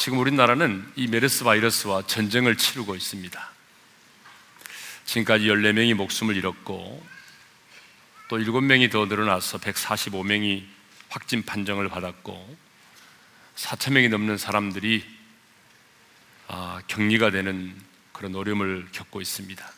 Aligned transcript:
지금 0.00 0.18
우리나라는 0.18 0.90
이 0.96 1.08
메르스 1.08 1.44
바이러스와 1.44 2.06
전쟁을 2.06 2.56
치르고 2.56 2.96
있습니다. 2.96 3.50
지금까지 5.04 5.44
14명이 5.44 5.92
목숨을 5.92 6.38
잃었고 6.38 7.06
또 8.30 8.38
7명이 8.38 8.90
더 8.90 9.04
늘어나서 9.04 9.58
145명이 9.58 10.64
확진 11.10 11.42
판정을 11.42 11.90
받았고 11.90 12.56
4천 13.56 13.92
명이 13.92 14.08
넘는 14.08 14.38
사람들이 14.38 15.04
아, 16.48 16.80
격리가 16.86 17.30
되는 17.30 17.78
그런 18.14 18.34
어려움을 18.34 18.88
겪고 18.92 19.20
있습니다. 19.20 19.70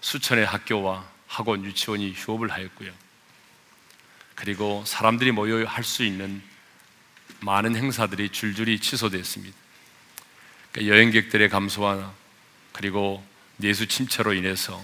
수천의 0.00 0.46
학교와 0.46 1.10
학원, 1.26 1.64
유치원이 1.64 2.12
휴업을 2.12 2.52
하였고요. 2.52 2.92
그리고 4.36 4.84
사람들이 4.86 5.32
모여 5.32 5.66
할 5.66 5.82
수 5.82 6.04
있는 6.04 6.51
많은 7.42 7.76
행사들이 7.76 8.30
줄줄이 8.30 8.78
취소됐습니다. 8.78 9.56
그러니까 10.70 10.94
여행객들의 10.94 11.48
감소와 11.48 12.12
그리고 12.72 13.24
내수 13.56 13.86
침체로 13.86 14.32
인해서 14.32 14.82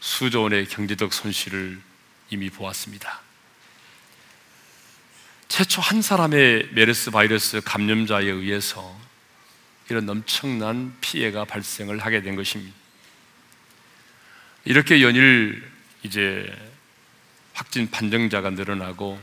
수조 0.00 0.42
원의 0.42 0.66
경제적 0.66 1.12
손실을 1.12 1.80
이미 2.30 2.50
보았습니다. 2.50 3.20
최초 5.48 5.80
한 5.80 6.02
사람의 6.02 6.70
메르스 6.72 7.10
바이러스 7.10 7.60
감염자에 7.64 8.26
의해서 8.26 8.98
이런 9.88 10.08
엄청난 10.08 10.94
피해가 11.00 11.46
발생을 11.46 11.98
하게 12.00 12.20
된 12.22 12.36
것입니다. 12.36 12.76
이렇게 14.64 15.02
연일 15.02 15.66
이제 16.02 16.54
확진 17.54 17.90
판정자가 17.90 18.50
늘어나고 18.50 19.18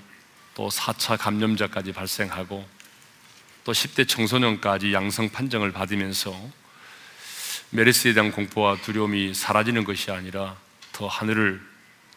또 0.56 0.70
4차 0.70 1.18
감염자까지 1.20 1.92
발생하고 1.92 2.68
또 3.64 3.72
10대 3.72 4.08
청소년까지 4.08 4.94
양성 4.94 5.30
판정을 5.30 5.72
받으면서 5.72 6.36
메르스에 7.70 8.14
대한 8.14 8.32
공포와 8.32 8.78
두려움이 8.82 9.34
사라지는 9.34 9.84
것이 9.84 10.12
아니라 10.12 10.58
더 10.92 11.08
하늘을 11.08 11.62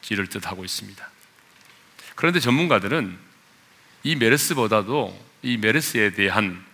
찌를 0.01 0.29
듯 0.29 0.47
하고 0.47 0.65
있습니다. 0.65 1.11
그런데 2.15 2.41
전문가들은 2.41 3.19
이 4.05 4.17
메르스보다도 4.17 5.29
이 5.43 5.57
메르스에 5.57 6.15
대한 6.15 6.65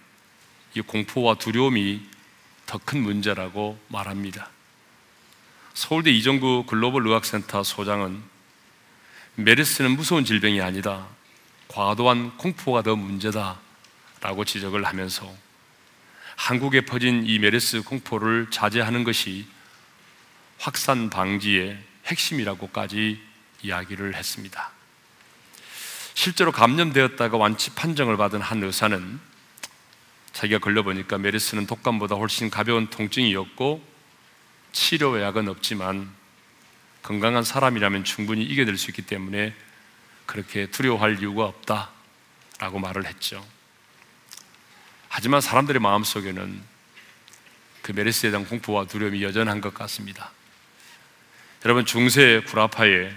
이 0.74 0.80
공포와 0.80 1.34
두려움이 1.34 2.14
더 2.66 2.78
큰 2.78 3.02
문제라고 3.02 3.78
말합니다. 3.88 4.50
서울대 5.74 6.10
이정구 6.10 6.64
글로벌 6.66 7.06
의학센터 7.06 7.62
소장은 7.62 8.22
메르스는 9.36 9.92
무서운 9.92 10.24
질병이 10.24 10.60
아니다. 10.60 11.06
과도한 11.74 12.36
공포가 12.36 12.82
더 12.82 12.94
문제다라고 12.94 14.44
지적을 14.46 14.84
하면서 14.84 15.28
한국에 16.36 16.82
퍼진 16.82 17.26
이 17.26 17.40
메르스 17.40 17.82
공포를 17.82 18.46
자제하는 18.50 19.02
것이 19.02 19.44
확산 20.58 21.10
방지의 21.10 21.76
핵심이라고까지 22.06 23.20
이야기를 23.62 24.14
했습니다. 24.14 24.70
실제로 26.14 26.52
감염되었다가 26.52 27.36
완치 27.36 27.74
판정을 27.74 28.16
받은 28.16 28.40
한 28.40 28.62
의사는 28.62 29.18
자기가 30.32 30.60
걸려보니까 30.60 31.18
메르스는 31.18 31.66
독감보다 31.66 32.14
훨씬 32.14 32.50
가벼운 32.50 32.86
통증이었고 32.86 33.84
치료약은 34.70 35.48
없지만 35.48 36.08
건강한 37.02 37.42
사람이라면 37.42 38.04
충분히 38.04 38.44
이겨낼 38.44 38.78
수 38.78 38.92
있기 38.92 39.02
때문에 39.02 39.54
그렇게 40.26 40.66
두려워할 40.66 41.18
이유가 41.20 41.44
없다 41.44 41.90
라고 42.58 42.78
말을 42.78 43.06
했죠. 43.06 43.44
하지만 45.08 45.40
사람들의 45.40 45.80
마음속에는 45.80 46.62
그 47.82 47.92
메르스에 47.92 48.30
대한 48.30 48.46
공포와 48.46 48.86
두려움이 48.86 49.22
여전한 49.22 49.60
것 49.60 49.74
같습니다. 49.74 50.32
여러분 51.64 51.84
중세 51.86 52.42
구라파에 52.46 53.12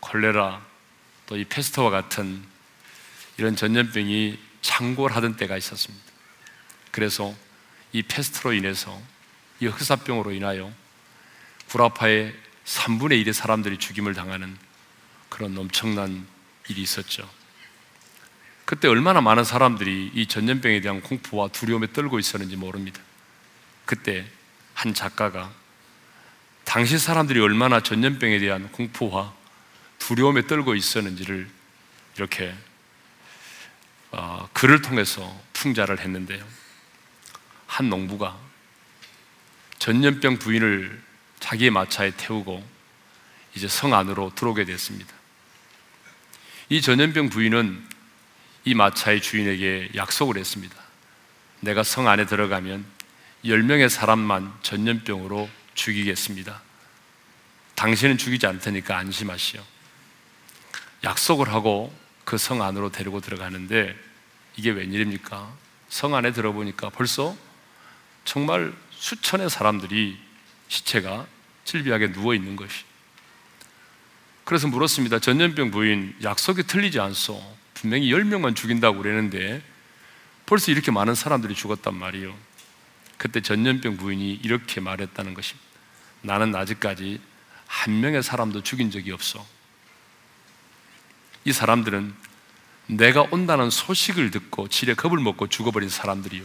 콜레라 0.00 0.66
또 1.26 1.36
이 1.36 1.44
페스터와 1.44 1.90
같은 1.90 2.42
이런 3.36 3.54
전염병이 3.54 4.38
창궐하던 4.62 5.36
때가 5.36 5.56
있었습니다. 5.56 6.04
그래서 6.90 7.34
이 7.92 8.02
페스트로 8.02 8.54
인해서 8.54 9.00
이 9.60 9.66
흑사병으로 9.66 10.32
인하여 10.32 10.72
구라파의 11.68 12.34
3분의 12.64 13.24
1의 13.24 13.32
사람들이 13.32 13.78
죽임을 13.78 14.14
당하는 14.14 14.56
그런 15.38 15.56
엄청난 15.56 16.26
일이 16.68 16.82
있었죠. 16.82 17.30
그때 18.64 18.88
얼마나 18.88 19.20
많은 19.20 19.44
사람들이 19.44 20.10
이 20.12 20.26
전염병에 20.26 20.80
대한 20.80 21.00
공포와 21.00 21.46
두려움에 21.48 21.92
떨고 21.92 22.18
있었는지 22.18 22.56
모릅니다. 22.56 23.00
그때 23.84 24.26
한 24.74 24.94
작가가 24.94 25.52
당시 26.64 26.98
사람들이 26.98 27.38
얼마나 27.38 27.80
전염병에 27.80 28.40
대한 28.40 28.70
공포와 28.72 29.32
두려움에 30.00 30.48
떨고 30.48 30.74
있었는지를 30.74 31.48
이렇게 32.16 32.52
어, 34.10 34.48
글을 34.52 34.82
통해서 34.82 35.40
풍자를 35.52 36.00
했는데요. 36.00 36.44
한 37.68 37.88
농부가 37.88 38.36
전염병 39.78 40.40
부인을 40.40 41.00
자기의 41.38 41.70
마차에 41.70 42.10
태우고 42.16 42.66
이제 43.54 43.68
성 43.68 43.94
안으로 43.94 44.32
들어오게 44.34 44.64
됐습니다. 44.64 45.17
이 46.68 46.82
전염병 46.82 47.30
부인은 47.30 47.82
이 48.64 48.74
마차의 48.74 49.22
주인에게 49.22 49.90
약속을 49.94 50.36
했습니다. 50.36 50.76
내가 51.60 51.82
성 51.82 52.08
안에 52.08 52.26
들어가면 52.26 52.84
10명의 53.44 53.88
사람만 53.88 54.52
전염병으로 54.62 55.48
죽이겠습니다. 55.74 56.60
당신은 57.74 58.18
죽이지 58.18 58.46
않을 58.46 58.60
테니까 58.60 58.96
안심하시오. 58.98 59.62
약속을 61.04 61.52
하고 61.52 61.94
그 62.24 62.36
성 62.36 62.62
안으로 62.62 62.90
데리고 62.92 63.20
들어가는데 63.20 63.96
이게 64.56 64.70
웬일입니까? 64.70 65.50
성 65.88 66.14
안에 66.14 66.32
들어보니까 66.32 66.90
벌써 66.90 67.34
정말 68.26 68.74
수천의 68.90 69.48
사람들이 69.48 70.18
시체가 70.68 71.26
질비하게 71.64 72.12
누워 72.12 72.34
있는 72.34 72.56
것이. 72.56 72.84
그래서 74.48 74.66
물었습니다. 74.66 75.18
전염병 75.18 75.70
부인 75.72 76.16
약속이 76.22 76.62
틀리지 76.62 77.00
않소. 77.00 77.38
분명히 77.74 78.10
10명만 78.10 78.56
죽인다고 78.56 79.02
그러는데 79.02 79.62
벌써 80.46 80.72
이렇게 80.72 80.90
많은 80.90 81.14
사람들이 81.14 81.54
죽었단 81.54 81.94
말이에요. 81.94 82.34
그때 83.18 83.42
전염병 83.42 83.98
부인이 83.98 84.40
이렇게 84.42 84.80
말했다는 84.80 85.34
것입니다. 85.34 85.68
나는 86.22 86.54
아직까지 86.54 87.20
한 87.66 88.00
명의 88.00 88.22
사람도 88.22 88.62
죽인 88.62 88.90
적이 88.90 89.12
없어. 89.12 89.46
이 91.44 91.52
사람들은 91.52 92.14
내가 92.86 93.26
온다는 93.30 93.68
소식을 93.68 94.30
듣고 94.30 94.68
지레 94.68 94.94
겁을 94.94 95.18
먹고 95.18 95.48
죽어버린 95.48 95.90
사람들이요. 95.90 96.42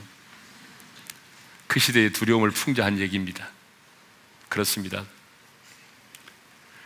그 1.67 1.79
시대의 1.79 2.11
두려움을 2.11 2.51
풍자한 2.51 2.99
얘기입니다. 2.99 3.47
그렇습니다. 4.49 5.05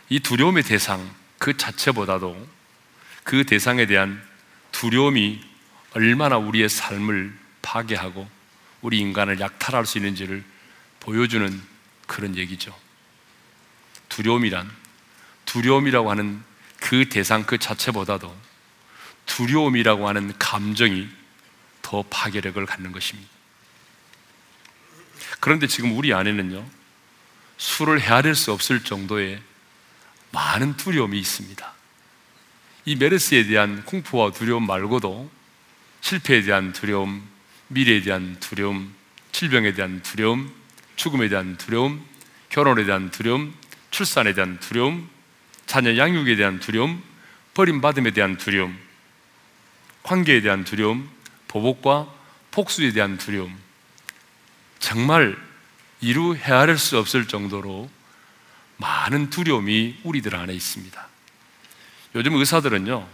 이 0.08 0.20
두려움의 0.20 0.62
대상 0.62 1.08
그 1.38 1.56
자체보다도 1.56 2.48
그 3.24 3.44
대상에 3.44 3.86
대한 3.86 4.22
두려움이 4.72 5.44
얼마나 5.92 6.38
우리의 6.38 6.68
삶을 6.68 7.36
파괴하고 7.62 8.28
우리 8.80 8.98
인간을 8.98 9.40
약탈할 9.40 9.86
수 9.86 9.98
있는지를 9.98 10.44
보여주는 11.00 11.60
그런 12.06 12.36
얘기죠. 12.36 12.74
두려움이란 14.08 14.70
두려움이라고 15.44 16.10
하는 16.10 16.42
그 16.80 17.08
대상 17.08 17.44
그 17.44 17.58
자체보다도 17.58 18.34
두려움이라고 19.26 20.08
하는 20.08 20.32
감정이 20.38 21.08
더 21.82 22.02
파괴력을 22.02 22.64
갖는 22.64 22.92
것입니다. 22.92 23.28
그런데 25.40 25.66
지금 25.66 25.96
우리 25.96 26.12
안에는요, 26.12 26.68
술을 27.58 28.00
헤아릴 28.00 28.34
수 28.34 28.52
없을 28.52 28.82
정도의 28.82 29.40
많은 30.30 30.76
두려움이 30.76 31.18
있습니다. 31.18 31.74
이 32.84 32.96
메르스에 32.96 33.46
대한 33.46 33.84
공포와 33.84 34.32
두려움 34.32 34.66
말고도 34.66 35.30
실패에 36.00 36.42
대한 36.42 36.72
두려움, 36.72 37.22
미래에 37.68 38.02
대한 38.02 38.36
두려움, 38.40 38.94
질병에 39.32 39.74
대한 39.74 40.02
두려움, 40.02 40.52
죽음에 40.96 41.28
대한 41.28 41.56
두려움, 41.56 42.04
결혼에 42.48 42.84
대한 42.84 43.10
두려움, 43.10 43.54
출산에 43.90 44.32
대한 44.34 44.58
두려움, 44.58 45.08
자녀 45.66 45.96
양육에 45.96 46.36
대한 46.36 46.60
두려움, 46.60 47.02
버림받음에 47.54 48.12
대한 48.12 48.36
두려움, 48.38 48.78
관계에 50.02 50.40
대한 50.40 50.64
두려움, 50.64 51.10
보복과 51.46 52.12
복수에 52.50 52.92
대한 52.92 53.18
두려움, 53.18 53.54
정말 54.78 55.36
이루 56.00 56.34
헤아릴 56.34 56.78
수 56.78 56.98
없을 56.98 57.28
정도로 57.28 57.90
많은 58.78 59.30
두려움이 59.30 60.00
우리들 60.04 60.34
안에 60.34 60.54
있습니다. 60.54 61.06
요즘 62.14 62.34
의사들은요, 62.34 63.06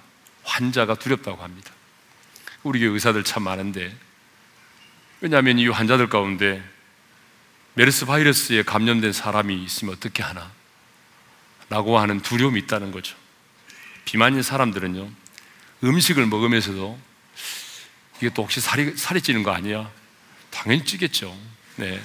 환자가 0.45 0.95
두렵다고 0.95 1.43
합니다. 1.43 1.73
우리 2.63 2.81
교회 2.81 2.91
의사들 2.91 3.25
참 3.25 3.43
많은데, 3.43 3.95
왜냐하면 5.21 5.59
이 5.59 5.67
환자들 5.69 6.09
가운데 6.09 6.63
메르스 7.75 8.07
바이러스에 8.07 8.63
감염된 8.63 9.13
사람이 9.13 9.65
있으면 9.65 9.95
어떻게 9.95 10.23
하나? 10.23 10.51
라고 11.71 11.99
하는 11.99 12.21
두려움이 12.21 12.61
있다는 12.61 12.93
거죠. 12.93 13.17
비만인 14.05 14.43
사람들은요, 14.43 15.11
음식을 15.83 16.27
먹으면서도 16.27 16.99
이게 18.19 18.31
또 18.31 18.43
혹시 18.43 18.61
살이, 18.61 18.97
살이 18.97 19.21
찌는 19.21 19.43
거 19.43 19.51
아니야? 19.51 19.91
당연히 20.51 20.85
찌겠죠. 20.85 21.37
네. 21.77 22.01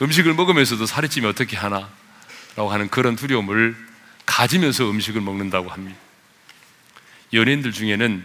음식을 0.00 0.34
먹으면서도 0.34 0.86
살이 0.86 1.08
찌면 1.08 1.30
어떻게 1.30 1.56
하나? 1.56 1.88
라고 2.56 2.70
하는 2.70 2.88
그런 2.88 3.16
두려움을 3.16 3.76
가지면서 4.26 4.90
음식을 4.90 5.20
먹는다고 5.20 5.68
합니다. 5.70 5.98
연예인들 7.32 7.72
중에는 7.72 8.24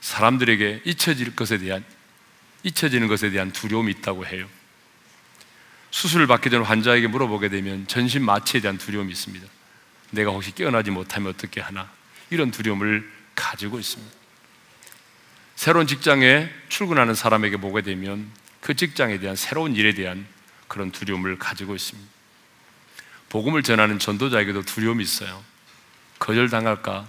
사람들에게 0.00 0.82
잊혀질 0.84 1.34
것에 1.34 1.58
대한, 1.58 1.84
잊혀지는 2.62 3.08
것에 3.08 3.30
대한 3.30 3.52
두려움이 3.52 3.92
있다고 3.92 4.26
해요. 4.26 4.46
수술을 5.90 6.26
받기 6.26 6.50
전 6.50 6.62
환자에게 6.62 7.06
물어보게 7.06 7.48
되면 7.48 7.86
전신 7.86 8.22
마취에 8.22 8.60
대한 8.60 8.76
두려움이 8.76 9.10
있습니다. 9.12 9.46
내가 10.10 10.30
혹시 10.30 10.54
깨어나지 10.54 10.90
못하면 10.90 11.32
어떻게 11.32 11.60
하나? 11.60 11.90
이런 12.30 12.50
두려움을 12.50 13.10
가지고 13.34 13.78
있습니다. 13.78 14.12
새로운 15.54 15.86
직장에 15.86 16.50
출근하는 16.68 17.14
사람에게 17.14 17.56
보게 17.56 17.80
되면 17.80 18.30
그 18.60 18.74
직장에 18.74 19.18
대한 19.18 19.36
새로운 19.36 19.74
일에 19.74 19.94
대한 19.94 20.26
그런 20.68 20.90
두려움을 20.90 21.38
가지고 21.38 21.74
있습니다. 21.74 22.15
복음을 23.28 23.62
전하는 23.62 23.98
전도자에게도 23.98 24.62
두려움이 24.62 25.02
있어요. 25.02 25.42
거절당할까? 26.18 27.06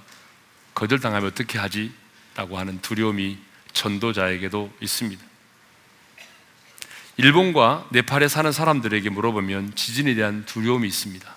거절당하면 0.73 1.29
어떻게 1.29 1.57
하지? 1.57 1.91
라고 2.35 2.57
하는 2.57 2.81
두려움이 2.81 3.37
전도자에게도 3.73 4.73
있습니다. 4.81 5.23
일본과 7.17 7.87
네팔에 7.91 8.27
사는 8.27 8.51
사람들에게 8.51 9.09
물어보면 9.09 9.75
지진에 9.75 10.13
대한 10.13 10.45
두려움이 10.45 10.87
있습니다. 10.87 11.35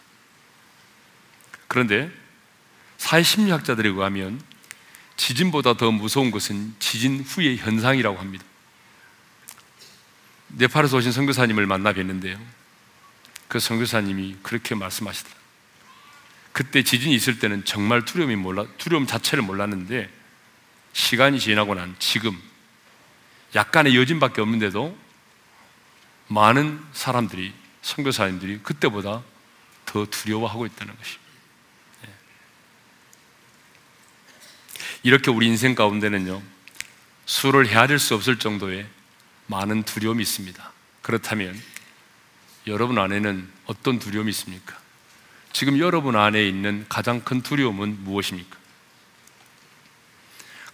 그런데 1.68 2.10
사회심리학자들에 2.98 3.88
의하면 3.88 4.42
지진보다 5.16 5.74
더 5.74 5.90
무서운 5.90 6.30
것은 6.30 6.74
지진 6.78 7.20
후의 7.20 7.56
현상이라고 7.58 8.18
합니다. 8.18 8.44
네팔에서 10.48 10.98
오신 10.98 11.12
선교사님을 11.12 11.66
만나 11.66 11.92
뵀는데요. 11.92 12.38
그 13.50 13.58
선교사님이 13.58 14.36
그렇게 14.44 14.76
말씀하시더라. 14.76 15.34
그때 16.52 16.84
지진이 16.84 17.12
있을 17.16 17.40
때는 17.40 17.64
정말 17.64 18.04
두려움이 18.04 18.36
몰라, 18.36 18.64
두려움 18.78 19.08
자체를 19.08 19.42
몰랐는데 19.42 20.08
시간이 20.92 21.40
지나고 21.40 21.74
난 21.74 21.96
지금 21.98 22.40
약간의 23.56 23.96
여진밖에 23.96 24.40
없는데도 24.40 24.96
많은 26.28 26.80
사람들이 26.92 27.52
선교사님들이 27.82 28.60
그때보다 28.62 29.24
더 29.84 30.06
두려워하고 30.06 30.66
있다는 30.66 30.96
것입니다. 30.96 31.30
네. 32.02 32.08
이렇게 35.02 35.32
우리 35.32 35.48
인생 35.48 35.74
가운데는요 35.74 36.40
수를 37.26 37.66
헤아릴 37.66 37.98
수 37.98 38.14
없을 38.14 38.38
정도의 38.38 38.86
많은 39.48 39.82
두려움이 39.82 40.22
있습니다. 40.22 40.72
그렇다면 41.02 41.60
여러분 42.66 42.98
안에는 42.98 43.48
어떤 43.66 43.98
두려움이 43.98 44.30
있습니까? 44.30 44.78
지금 45.52 45.78
여러분 45.78 46.16
안에 46.16 46.46
있는 46.46 46.86
가장 46.88 47.20
큰 47.22 47.40
두려움은 47.42 48.04
무엇입니까? 48.04 48.58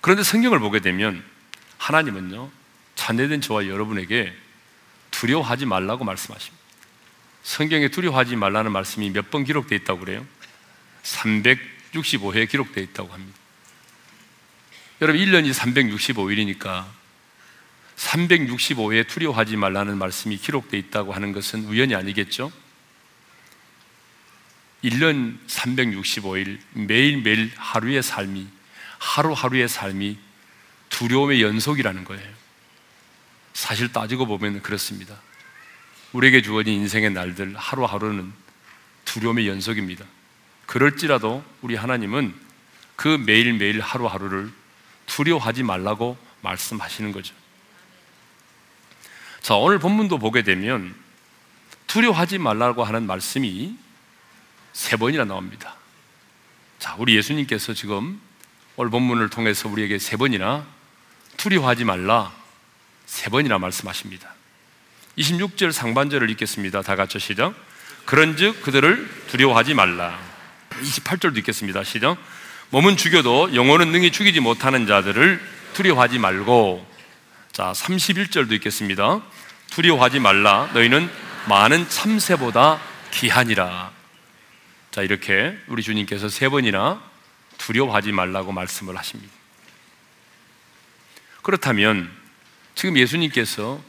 그런데 0.00 0.22
성경을 0.22 0.58
보게 0.58 0.80
되면 0.80 1.24
하나님은요, 1.78 2.50
자녀된 2.94 3.40
저와 3.40 3.68
여러분에게 3.68 4.34
두려워하지 5.10 5.66
말라고 5.66 6.04
말씀하십니다. 6.04 6.64
성경에 7.42 7.88
두려워하지 7.88 8.36
말라는 8.36 8.72
말씀이 8.72 9.10
몇 9.10 9.30
번 9.30 9.44
기록되어 9.44 9.78
있다고 9.78 10.00
그래요? 10.00 10.26
365회 11.02 12.48
기록되어 12.48 12.82
있다고 12.84 13.12
합니다. 13.12 13.38
여러분, 15.00 15.20
1년이 15.20 15.52
365일이니까 15.52 16.84
365회 17.96 19.06
두려워하지 19.08 19.56
말라는 19.56 19.98
말씀이 19.98 20.36
기록되어 20.36 20.78
있다고 20.78 21.12
하는 21.12 21.32
것은 21.32 21.64
우연이 21.64 21.94
아니겠죠? 21.94 22.52
1년 24.84 25.38
365일 25.46 26.58
매일매일 26.74 27.50
하루의 27.56 28.02
삶이 28.02 28.46
하루하루의 28.98 29.68
삶이 29.68 30.18
두려움의 30.90 31.42
연속이라는 31.42 32.04
거예요. 32.04 32.34
사실 33.52 33.92
따지고 33.92 34.26
보면 34.26 34.62
그렇습니다. 34.62 35.18
우리에게 36.12 36.42
주어진 36.42 36.74
인생의 36.74 37.10
날들 37.10 37.56
하루하루는 37.56 38.32
두려움의 39.04 39.48
연속입니다. 39.48 40.04
그럴지라도 40.66 41.44
우리 41.62 41.74
하나님은 41.74 42.34
그 42.96 43.08
매일매일 43.08 43.80
하루하루를 43.80 44.50
두려워하지 45.06 45.62
말라고 45.62 46.16
말씀하시는 46.42 47.12
거죠. 47.12 47.34
자, 49.46 49.54
오늘 49.54 49.78
본문도 49.78 50.18
보게 50.18 50.42
되면 50.42 50.92
두려워하지 51.86 52.38
말라고 52.38 52.82
하는 52.82 53.06
말씀이 53.06 53.76
세 54.72 54.96
번이나 54.96 55.24
나옵니다. 55.24 55.76
자, 56.80 56.96
우리 56.98 57.14
예수님께서 57.14 57.72
지금 57.72 58.20
오늘 58.74 58.90
본문을 58.90 59.30
통해서 59.30 59.68
우리에게 59.68 60.00
세 60.00 60.16
번이나 60.16 60.66
두려워하지 61.36 61.84
말라 61.84 62.32
세 63.06 63.30
번이나 63.30 63.58
말씀하십니다. 63.58 64.34
26절 65.16 65.70
상반절을 65.70 66.28
읽겠습니다. 66.30 66.82
다 66.82 66.96
같이 66.96 67.20
시작. 67.20 67.54
그런즉 68.04 68.62
그들을 68.62 69.08
두려워하지 69.28 69.74
말라. 69.74 70.18
28절도 70.70 71.38
읽겠습니다. 71.38 71.84
시작. 71.84 72.18
몸은 72.70 72.96
죽여도 72.96 73.54
영혼은 73.54 73.92
능히 73.92 74.10
죽이지 74.10 74.40
못하는 74.40 74.88
자들을 74.88 75.40
두려워하지 75.74 76.18
말고 76.18 76.96
자, 77.52 77.72
31절도 77.72 78.52
읽겠습니다. 78.52 79.22
두려워하지 79.76 80.20
말라. 80.20 80.70
너희는 80.72 81.10
많은 81.50 81.86
참새보다 81.86 82.80
귀하니라. 83.10 83.92
자, 84.90 85.02
이렇게 85.02 85.58
우리 85.66 85.82
주님께서 85.82 86.30
세 86.30 86.48
번이나 86.48 87.02
두려워하지 87.58 88.12
말라고 88.12 88.52
말씀을 88.52 88.96
하십니다. 88.96 89.34
그렇다면 91.42 92.10
지금 92.74 92.96
예수님께서 92.96 93.82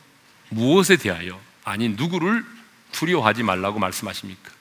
무엇에 0.50 0.98
대하여, 0.98 1.40
아니, 1.64 1.88
누구를 1.88 2.44
두려워하지 2.92 3.44
말라고 3.44 3.80
말씀하십니까? 3.80 4.52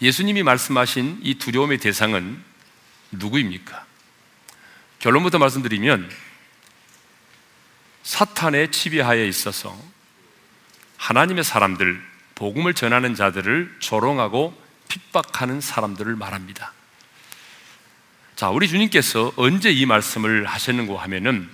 예수님이 0.00 0.44
말씀하신 0.44 1.18
이 1.24 1.34
두려움의 1.34 1.78
대상은 1.78 2.40
누구입니까? 3.10 3.86
결론부터 5.00 5.38
말씀드리면 5.38 6.08
사탄의 8.04 8.70
지배하에 8.70 9.26
있어서 9.26 9.91
하나님의 11.02 11.42
사람들, 11.42 12.00
복음을 12.36 12.74
전하는 12.74 13.16
자들을 13.16 13.74
조롱하고 13.80 14.56
핍박하는 14.86 15.60
사람들을 15.60 16.14
말합니다. 16.14 16.72
자, 18.36 18.50
우리 18.50 18.68
주님께서 18.68 19.32
언제 19.34 19.72
이 19.72 19.84
말씀을 19.84 20.46
하셨는고 20.46 20.96
하면은 20.98 21.48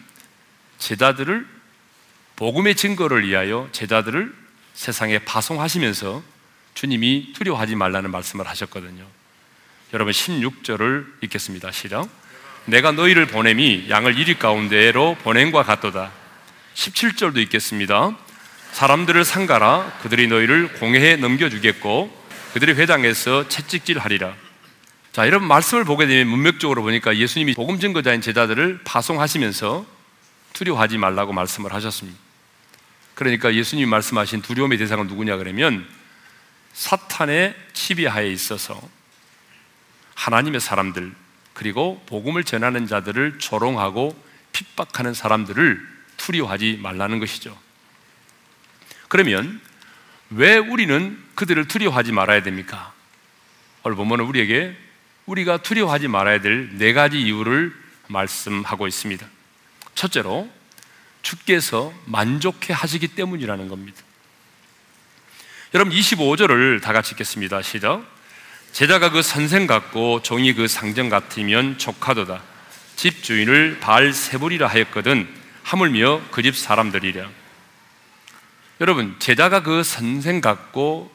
제자들을 0.77 1.47
복음의 2.37 2.77
증거를 2.77 3.27
위하여 3.27 3.71
제자들을 3.73 4.35
세상에 4.75 5.19
파송하시면서 5.21 6.23
주님이 6.75 7.33
두려워하지 7.33 7.75
말라는 7.75 8.11
말씀을 8.11 8.47
하셨거든요. 8.47 9.07
여러분 9.95 10.13
16절을 10.13 11.25
읽겠습니다. 11.25 11.73
시작. 11.73 12.07
내가 12.67 12.93
너희를 12.93 13.27
보냄이 13.27 13.87
양을 13.89 14.19
이리 14.19 14.39
가운데로 14.39 15.17
보냄과 15.23 15.63
같도다. 15.63 16.13
17절도 16.75 17.39
읽겠습니다. 17.39 18.28
사람들을 18.73 19.25
상가라 19.25 19.99
그들이 20.03 20.29
너희를 20.29 20.75
공회에 20.75 21.17
넘겨주겠고 21.17 22.17
그들의 22.55 22.77
회당에서 22.77 23.49
채찍질하리라. 23.49 24.35
자, 25.13 25.25
이런 25.25 25.45
말씀을 25.45 25.85
보게 25.85 26.07
되면 26.07 26.29
문맥적으로 26.29 26.83
보니까 26.83 27.17
예수님이 27.17 27.55
복음 27.55 27.81
증거자인 27.81 28.21
제자들을 28.21 28.81
파송하시면서 28.85 29.85
두려워하지 30.53 30.99
말라고 30.99 31.33
말씀을 31.33 31.73
하셨습니다. 31.73 32.19
그러니까 33.15 33.53
예수님이 33.53 33.87
말씀하신 33.89 34.43
두려움의 34.43 34.79
대상은 34.79 35.09
누구냐 35.09 35.37
그러면 35.39 35.87
사탄의 36.73 37.55
지배하에 37.73 38.29
있어서 38.29 38.81
하나님의 40.15 40.61
사람들 40.61 41.13
그리고 41.53 42.01
복음을 42.07 42.45
전하는 42.45 42.87
자들을 42.87 43.41
조롱하고 43.41 44.17
핍박하는 44.53 45.15
사람들을 45.15 45.85
두려워하지 46.17 46.79
말라는 46.81 47.19
것이죠. 47.19 47.59
그러면 49.09 49.61
왜 50.31 50.57
우리는 50.57 51.19
그들을 51.35 51.67
두려워하지 51.69 52.13
말아야 52.13 52.43
됩니까? 52.43 52.93
오늘 53.83 53.97
보면 53.97 54.21
우리에게 54.21 54.77
우리가 55.27 55.59
두려워하지 55.59 56.09
말아야 56.09 56.41
될 56.41 56.71
네 56.75 56.93
가지 56.93 57.21
이유를 57.21 57.75
말씀하고 58.09 58.87
있습니다. 58.87 59.27
첫째로 59.95 60.51
주께서 61.23 61.93
만족해 62.07 62.73
하시기 62.73 63.09
때문이라는 63.09 63.69
겁니다. 63.69 64.03
여러분 65.75 65.93
25절을 65.93 66.81
다 66.81 66.93
같이 66.93 67.13
읽겠습니다. 67.13 67.61
시작. 67.63 68.03
제자가 68.73 69.11
그 69.11 69.23
선생 69.23 69.67
같고 69.67 70.23
종이 70.23 70.55
그 70.55 70.69
상정 70.69 71.09
같으면 71.09 71.79
족하도다. 71.79 72.43
집 72.97 73.23
주인을 73.23 73.79
바알 73.81 74.13
세불이라 74.13 74.67
하였거든 74.67 75.29
하물며 75.63 76.23
그 76.31 76.43
집 76.43 76.57
사람들이랴. 76.57 77.29
여러분 78.81 79.17
제자가 79.19 79.63
그 79.63 79.83
선생 79.83 80.41
같고 80.41 81.13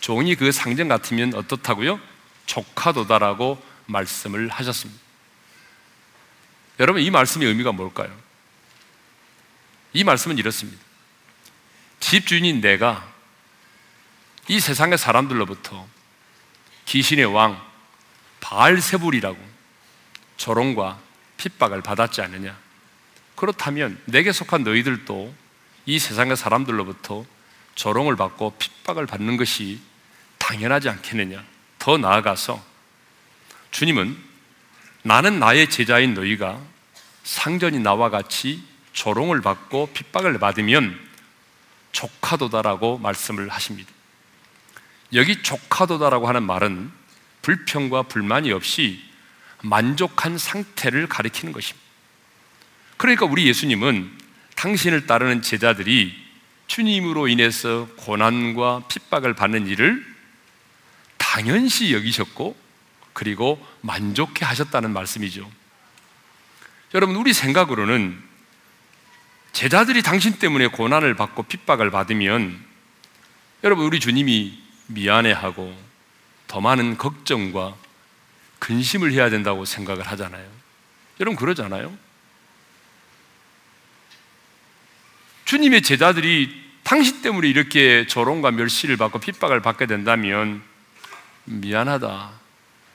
종이 0.00 0.34
그 0.34 0.52
상정 0.52 0.88
같으면 0.88 1.34
어떻다고요? 1.34 1.98
족하도다라고 2.46 3.62
말씀을 3.86 4.48
하셨습니다. 4.48 5.00
여러분 6.78 7.00
이 7.02 7.10
말씀의 7.10 7.48
의미가 7.48 7.72
뭘까요? 7.72 8.14
이 9.92 10.04
말씀은 10.04 10.36
이렇습니다. 10.36 10.78
집주인인 12.00 12.60
내가 12.60 13.10
이 14.48 14.60
세상의 14.60 14.98
사람들로부터 14.98 15.86
귀신의 16.84 17.24
왕 17.24 17.60
바알세불이라고 18.40 19.38
조롱과 20.36 21.00
핍박을 21.38 21.80
받았지 21.80 22.20
않느냐? 22.20 22.56
그렇다면 23.34 24.00
내게 24.04 24.32
속한 24.32 24.64
너희들도 24.64 25.34
이 25.86 25.98
세상의 26.00 26.36
사람들로부터 26.36 27.24
조롱을 27.76 28.16
받고 28.16 28.56
핍박을 28.58 29.06
받는 29.06 29.36
것이 29.36 29.80
당연하지 30.38 30.88
않겠느냐? 30.88 31.44
더 31.78 31.96
나아가서 31.96 32.62
주님은 33.70 34.16
나는 35.02 35.38
나의 35.38 35.70
제자인 35.70 36.14
너희가 36.14 36.60
상전이 37.22 37.78
나와 37.78 38.10
같이 38.10 38.62
조롱을 38.92 39.42
받고 39.42 39.90
핍박을 39.92 40.38
받으면 40.38 40.98
족하도다라고 41.92 42.98
말씀을 42.98 43.48
하십니다. 43.48 43.90
여기 45.12 45.40
족하도다라고 45.42 46.26
하는 46.26 46.42
말은 46.42 46.90
불평과 47.42 48.02
불만이 48.02 48.50
없이 48.50 49.00
만족한 49.62 50.36
상태를 50.36 51.06
가리키는 51.06 51.52
것입니다. 51.52 51.86
그러니까 52.96 53.26
우리 53.26 53.46
예수님은 53.46 54.25
당신을 54.56 55.06
따르는 55.06 55.42
제자들이 55.42 56.26
주님으로 56.66 57.28
인해서 57.28 57.86
고난과 57.96 58.88
핍박을 58.88 59.34
받는 59.34 59.68
일을 59.68 60.04
당연시 61.16 61.92
여기셨고 61.94 62.56
그리고 63.12 63.64
만족해 63.82 64.44
하셨다는 64.44 64.92
말씀이죠. 64.92 65.50
여러분, 66.94 67.16
우리 67.16 67.32
생각으로는 67.32 68.22
제자들이 69.52 70.02
당신 70.02 70.38
때문에 70.38 70.66
고난을 70.66 71.14
받고 71.14 71.44
핍박을 71.44 71.90
받으면 71.90 72.62
여러분, 73.64 73.86
우리 73.86 74.00
주님이 74.00 74.58
미안해하고 74.88 75.76
더 76.46 76.60
많은 76.60 76.98
걱정과 76.98 77.74
근심을 78.58 79.12
해야 79.12 79.30
된다고 79.30 79.64
생각을 79.64 80.06
하잖아요. 80.06 80.46
여러분, 81.20 81.36
그러잖아요. 81.36 81.96
주님의 85.46 85.82
제자들이 85.82 86.66
당신 86.82 87.22
때문에 87.22 87.48
이렇게 87.48 88.06
조롱과 88.06 88.50
멸시를 88.50 88.96
받고 88.96 89.20
핍박을 89.20 89.62
받게 89.62 89.86
된다면 89.86 90.60
미안하다. 91.44 92.32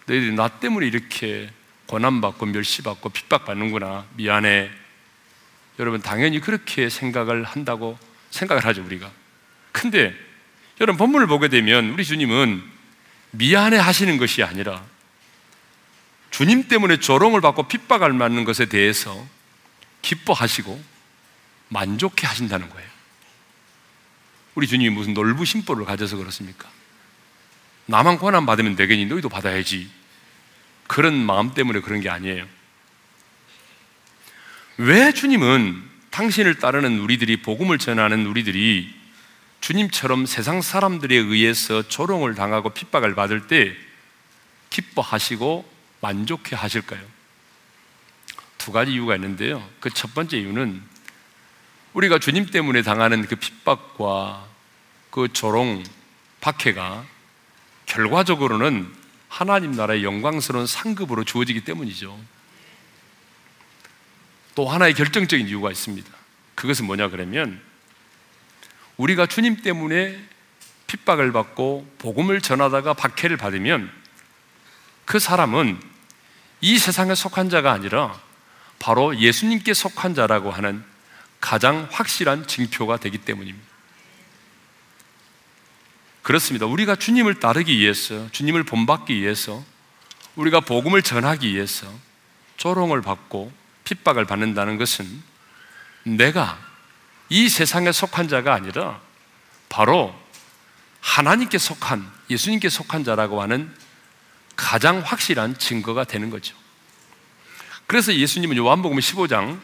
너희들이 0.06 0.34
나 0.34 0.50
때문에 0.50 0.86
이렇게 0.86 1.50
고난받고 1.86 2.46
멸시받고 2.46 3.10
핍박받는구나. 3.10 4.06
미안해. 4.16 4.70
여러분, 5.80 6.02
당연히 6.02 6.42
그렇게 6.42 6.90
생각을 6.90 7.44
한다고 7.46 7.98
생각을 8.32 8.66
하죠, 8.66 8.84
우리가. 8.84 9.10
근데 9.72 10.14
여러분, 10.82 10.98
본문을 10.98 11.28
보게 11.28 11.48
되면 11.48 11.92
우리 11.92 12.04
주님은 12.04 12.62
미안해 13.32 13.78
하시는 13.78 14.18
것이 14.18 14.44
아니라 14.44 14.84
주님 16.32 16.68
때문에 16.68 16.98
조롱을 16.98 17.40
받고 17.40 17.70
핍박을 17.70 18.12
맞는 18.12 18.44
것에 18.44 18.66
대해서 18.66 19.26
기뻐하시고 20.02 20.91
만족해 21.72 22.28
하신다는 22.28 22.70
거예요. 22.70 22.90
우리 24.56 24.68
주님이 24.68 24.90
무슨 24.94 25.14
놀부 25.14 25.46
심보를 25.46 25.86
가져서 25.86 26.18
그렇습니까? 26.18 26.70
나만 27.86 28.20
고난 28.20 28.46
받으면 28.46 28.76
되겠니? 28.76 29.06
너희도 29.06 29.30
받아야지. 29.30 29.90
그런 30.88 31.16
마음 31.16 31.54
때문에 31.54 31.80
그런 31.80 32.02
게 32.02 32.10
아니에요. 32.10 32.46
왜 34.78 35.14
주님은 35.14 35.90
당신을 36.10 36.56
따르는 36.56 37.00
우리들이 37.00 37.42
복음을 37.42 37.78
전하는 37.78 38.26
우리들이 38.26 38.94
주님처럼 39.62 40.26
세상 40.26 40.62
사람들에 40.62 41.16
의해서 41.16 41.88
조롱을 41.88 42.36
당하고 42.36 42.72
핍박을 42.72 43.16
받을 43.16 43.48
때 43.48 43.74
기뻐하시고 44.70 45.72
만족해 46.02 46.56
하실까요? 46.58 47.02
두 48.58 48.74
가지 48.74 48.92
이유가 48.92 49.16
있는데요. 49.16 49.66
그 49.80 49.90
첫 49.90 50.14
번째 50.14 50.38
이유는 50.38 50.91
우리가 51.94 52.20
주님 52.20 52.46
때문에 52.46 52.82
당하는 52.84 53.26
그 53.28 53.36
핍박과 53.36 54.48
그 55.10 55.28
조롱, 55.34 55.84
박해가 56.40 57.06
결과적으로는 57.86 58.92
하나님 59.28 59.74
나라의 59.74 60.04
영광스러운 60.04 60.68
상급으로 60.68 61.24
주어지기 61.26 61.66
때문이죠. 61.66 62.18
또 64.56 64.70
하나의 64.70 64.94
결정적인 64.94 65.48
이유가 65.48 65.72
있습니다. 65.72 66.10
그것은 66.56 66.86
뭐냐 66.86 67.10
그러면 67.10 67.62
우리가 68.98 69.26
주님 69.26 69.62
때문에 69.62 70.20
핍박을 70.88 71.32
받고 71.32 71.90
복음을 71.98 72.42
전하다가 72.42 72.94
박해를 72.94 73.38
받으면 73.38 73.92
그 75.06 75.20
사람은 75.20 75.80
이 76.62 76.78
세상에 76.78 77.16
속한 77.16 77.50
자가 77.50 77.72
아니라 77.72 78.20
바로 78.80 79.18
예수님께 79.18 79.74
속한 79.74 80.16
자라고 80.16 80.52
하는 80.52 80.91
가장 81.42 81.88
확실한 81.92 82.48
징표가 82.48 82.98
되기 82.98 83.18
때문입니다. 83.18 83.68
그렇습니다. 86.22 86.68
우리가 86.68 86.96
주님을 86.96 87.40
따르기 87.40 87.78
위해서, 87.78 88.30
주님을 88.32 88.64
본받기 88.64 89.20
위해서, 89.20 89.62
우리가 90.36 90.62
복음을 90.62 91.02
전하기 91.02 91.54
위해서 91.54 91.92
조롱을 92.58 93.02
받고 93.02 93.52
핍박을 93.84 94.26
받는다는 94.26 94.78
것은 94.78 95.06
내가 96.04 96.58
이 97.28 97.50
세상에 97.50 97.92
속한 97.92 98.28
자가 98.28 98.54
아니라 98.54 99.02
바로 99.68 100.16
하나님께 101.02 101.58
속한, 101.58 102.10
예수님께 102.30 102.70
속한 102.70 103.04
자라고 103.04 103.42
하는 103.42 103.74
가장 104.56 105.00
확실한 105.00 105.58
증거가 105.58 106.04
되는 106.04 106.30
거죠. 106.30 106.56
그래서 107.88 108.14
예수님은 108.14 108.58
요한복음 108.58 109.00
15장 109.00 109.60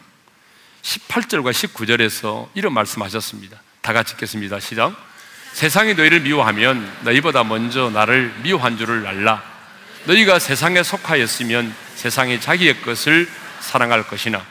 18절과 0.82 1.52
19절에서 1.52 2.48
이런 2.54 2.72
말씀하셨습니다. 2.72 3.60
다 3.80 3.92
같이 3.92 4.14
읽겠습니다. 4.14 4.60
시작. 4.60 4.94
세상이 5.52 5.94
너희를 5.94 6.20
미워하면 6.20 6.90
너희보다 7.02 7.44
먼저 7.44 7.90
나를 7.90 8.34
미워한 8.42 8.76
줄을 8.76 9.06
알라. 9.06 9.42
너희가 10.04 10.38
세상에 10.38 10.82
속하였으면 10.82 11.74
세상이 11.96 12.40
자기의 12.40 12.80
것을 12.82 13.28
사랑할 13.60 14.06
것이나 14.06 14.44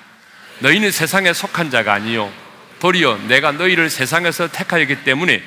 너희는 0.60 0.91
세상에 0.91 1.34
속한 1.34 1.72
자가 1.72 1.93
아니요 1.93 2.31
도리어 2.79 3.17
내가 3.27 3.51
너희를 3.53 3.89
세상에서 3.89 4.50
택하였기 4.51 5.03
때문에 5.03 5.41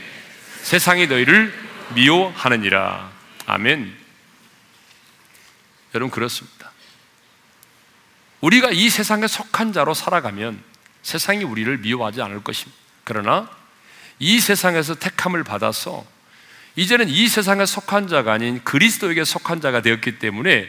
세상이 0.62 1.06
너희를 1.06 1.54
미워하느니라. 1.94 3.10
아멘. 3.46 3.94
여러분 5.94 6.10
그렇습니다. 6.10 6.70
우리가 8.40 8.70
이 8.70 8.88
세상에 8.88 9.26
속한 9.26 9.72
자로 9.72 9.94
살아가면 9.94 10.69
세상이 11.02 11.44
우리를 11.44 11.78
미워하지 11.78 12.22
않을 12.22 12.42
것입니다. 12.42 12.78
그러나 13.04 13.50
이 14.18 14.38
세상에서 14.40 14.94
택함을 14.94 15.44
받아서 15.44 16.04
이제는 16.76 17.08
이 17.08 17.28
세상에 17.28 17.66
속한 17.66 18.08
자가 18.08 18.32
아닌 18.32 18.62
그리스도에게 18.62 19.24
속한 19.24 19.60
자가 19.60 19.82
되었기 19.82 20.18
때문에 20.18 20.68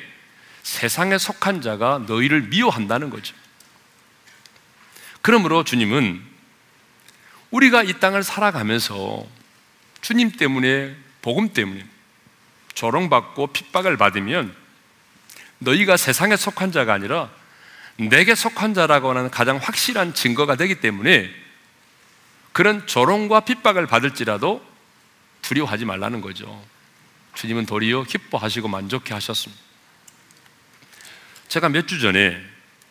세상에 0.63 1.17
속한 1.17 1.61
자가 1.61 2.03
너희를 2.07 2.43
미워한다는 2.43 3.09
거죠. 3.09 3.35
그러므로 5.21 5.63
주님은 5.63 6.21
우리가 7.51 7.83
이 7.83 7.99
땅을 7.99 8.23
살아가면서 8.23 9.25
주님 10.01 10.31
때문에, 10.31 10.95
복음 11.21 11.53
때문에 11.53 11.85
조롱받고 12.73 13.47
핍박을 13.47 13.97
받으면 13.97 14.55
너희가 15.59 15.97
세상에 15.97 16.35
속한 16.35 16.71
자가 16.71 16.93
아니라 16.93 17.29
내게 18.09 18.35
속한 18.35 18.73
자라고 18.73 19.09
하는 19.09 19.29
가장 19.29 19.57
확실한 19.57 20.13
증거가 20.13 20.55
되기 20.55 20.79
때문에 20.79 21.29
그런 22.51 22.85
조롱과 22.87 23.41
핍박을 23.41 23.87
받을지라도 23.87 24.65
두려워하지 25.41 25.85
말라는 25.85 26.21
거죠. 26.21 26.63
주님은 27.35 27.65
도리어 27.65 28.03
기뻐하시고 28.03 28.67
만족해 28.67 29.13
하셨습니다. 29.13 29.61
제가 31.47 31.69
몇 31.69 31.87
주 31.87 31.99
전에 31.99 32.41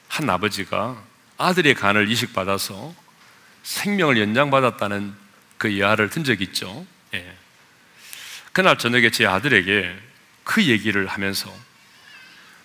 한 0.09 0.29
아버지가 0.29 1.03
아들의 1.39 1.75
간을 1.75 2.11
이식받아서 2.11 2.95
생명을 3.63 4.19
연장받았다는 4.19 5.15
그 5.59 5.73
예화를 5.77 6.11
든 6.11 6.25
적이 6.25 6.45
있죠. 6.45 6.87
예. 7.15 7.37
그날 8.53 8.77
저녁에 8.79 9.11
제 9.11 9.27
아들에게 9.27 9.97
그 10.45 10.65
얘기를 10.65 11.07
하면서 11.07 11.55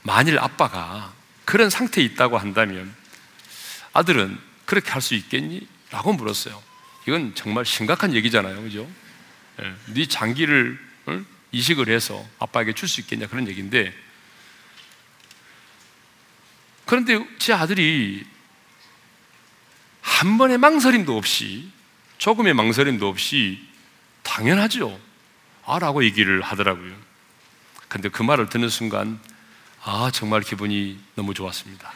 만일 0.02 0.40
아빠가 0.40 1.14
그런 1.46 1.70
상태에 1.70 2.04
있다고 2.04 2.38
한다면 2.38 2.94
아들은 3.94 4.38
그렇게 4.66 4.92
할 4.92 5.02
수 5.02 5.14
있겠니? 5.16 5.68
라고 5.92 6.12
물었어요. 6.14 6.62
이건 7.08 7.36
정말 7.36 7.66
심각한 7.66 8.14
얘기잖아요. 8.14 8.62
그죠? 8.64 8.90
예. 9.62 9.76
네 9.94 10.08
장기를 10.08 10.80
응? 11.08 11.26
이식을 11.52 11.88
해서 11.88 12.26
아빠에게 12.40 12.74
줄 12.74 12.90
수 12.90 13.00
있겠냐 13.02 13.28
그런 13.28 13.48
얘기인데 13.48 13.94
그런데 16.86 17.26
제 17.40 17.54
아들이 17.54 18.26
한 20.02 20.38
번의 20.38 20.58
망설임도 20.58 21.18
없이 21.18 21.70
조금의 22.18 22.54
망설임도 22.54 23.08
없이 23.08 23.60
당연하죠. 24.24 25.00
아 25.66 25.80
라고 25.80 26.04
얘기를 26.04 26.42
하더라고요. 26.42 26.96
근데 27.88 28.10
그 28.10 28.24
말을 28.24 28.50
듣는 28.50 28.70
순간 28.70 29.20
아 29.88 30.10
정말 30.12 30.42
기분이 30.42 31.00
너무 31.14 31.36
좋았습니다. 31.36 31.94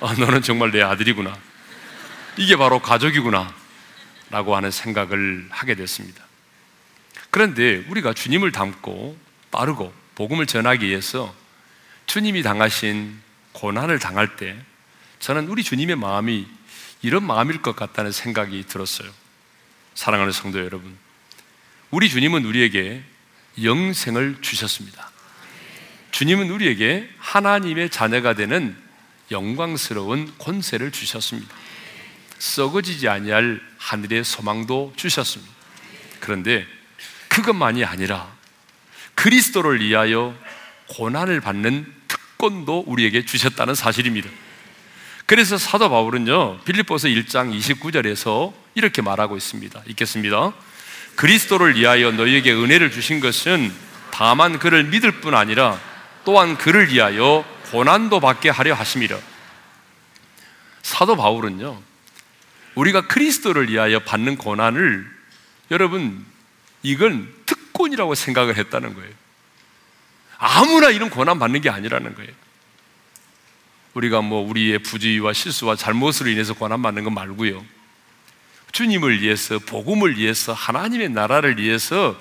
아, 0.00 0.14
너는 0.14 0.40
정말 0.40 0.70
내 0.70 0.80
아들이구나. 0.80 1.36
이게 2.38 2.56
바로 2.56 2.80
가족이구나. 2.80 3.54
라고 4.30 4.56
하는 4.56 4.70
생각을 4.70 5.46
하게 5.50 5.74
됐습니다. 5.74 6.24
그런데 7.30 7.84
우리가 7.88 8.14
주님을 8.14 8.50
닮고 8.50 9.18
빠르고 9.50 9.92
복음을 10.14 10.46
전하기 10.46 10.86
위해서 10.86 11.34
주님이 12.06 12.42
당하신 12.42 13.20
고난을 13.52 13.98
당할 13.98 14.36
때 14.36 14.56
저는 15.18 15.48
우리 15.48 15.62
주님의 15.62 15.96
마음이 15.96 16.46
이런 17.02 17.26
마음일 17.26 17.60
것 17.60 17.76
같다는 17.76 18.10
생각이 18.10 18.64
들었어요. 18.66 19.10
사랑하는 19.94 20.32
성도 20.32 20.60
여러분. 20.60 20.96
우리 21.90 22.08
주님은 22.08 22.46
우리에게 22.46 23.02
영생을 23.62 24.38
주셨습니다. 24.40 25.10
주님은 26.10 26.50
우리에게 26.50 27.08
하나님의 27.18 27.90
자녀가 27.90 28.34
되는 28.34 28.76
영광스러운 29.30 30.32
권세를 30.38 30.90
주셨습니다. 30.90 31.54
썩어지지 32.38 33.08
아니할 33.08 33.60
하늘의 33.78 34.24
소망도 34.24 34.92
주셨습니다. 34.96 35.52
그런데 36.20 36.66
그것만이 37.28 37.84
아니라 37.84 38.30
그리스도를 39.14 39.80
위하여 39.80 40.34
고난을 40.88 41.40
받는 41.40 41.86
특권도 42.08 42.84
우리에게 42.86 43.24
주셨다는 43.24 43.74
사실입니다. 43.74 44.28
그래서 45.26 45.58
사도 45.58 45.88
바울은요, 45.88 46.60
빌립보서 46.64 47.06
1장 47.06 47.56
29절에서 47.56 48.52
이렇게 48.74 49.00
말하고 49.00 49.36
있습니다. 49.36 49.82
읽겠습니다. 49.86 50.52
그리스도를 51.14 51.76
위하여 51.76 52.10
너희에게 52.10 52.52
은혜를 52.52 52.90
주신 52.90 53.20
것은 53.20 53.72
다만 54.10 54.58
그를 54.58 54.84
믿을 54.84 55.20
뿐 55.20 55.34
아니라 55.34 55.78
또한 56.24 56.56
그를 56.56 56.92
위하여 56.92 57.44
고난도 57.70 58.20
받게 58.20 58.50
하려 58.50 58.74
하심이라. 58.74 59.18
사도 60.82 61.16
바울은요, 61.16 61.80
우리가 62.74 63.06
그리스도를 63.06 63.68
위하여 63.70 64.00
받는 64.00 64.36
고난을 64.36 65.06
여러분 65.70 66.24
이건 66.82 67.32
특권이라고 67.46 68.14
생각을 68.14 68.56
했다는 68.56 68.94
거예요. 68.94 69.10
아무나 70.38 70.90
이런 70.90 71.10
고난 71.10 71.38
받는 71.38 71.60
게 71.60 71.70
아니라는 71.70 72.14
거예요. 72.14 72.30
우리가 73.94 74.22
뭐 74.22 74.48
우리의 74.48 74.78
부주의와 74.80 75.32
실수와 75.32 75.76
잘못으로 75.76 76.30
인해서 76.30 76.54
고난 76.54 76.80
받는 76.80 77.04
거 77.04 77.10
말고요. 77.10 77.64
주님을 78.72 79.20
위해서, 79.20 79.58
복음을 79.58 80.16
위해서, 80.16 80.52
하나님의 80.52 81.10
나라를 81.10 81.58
위해서 81.58 82.16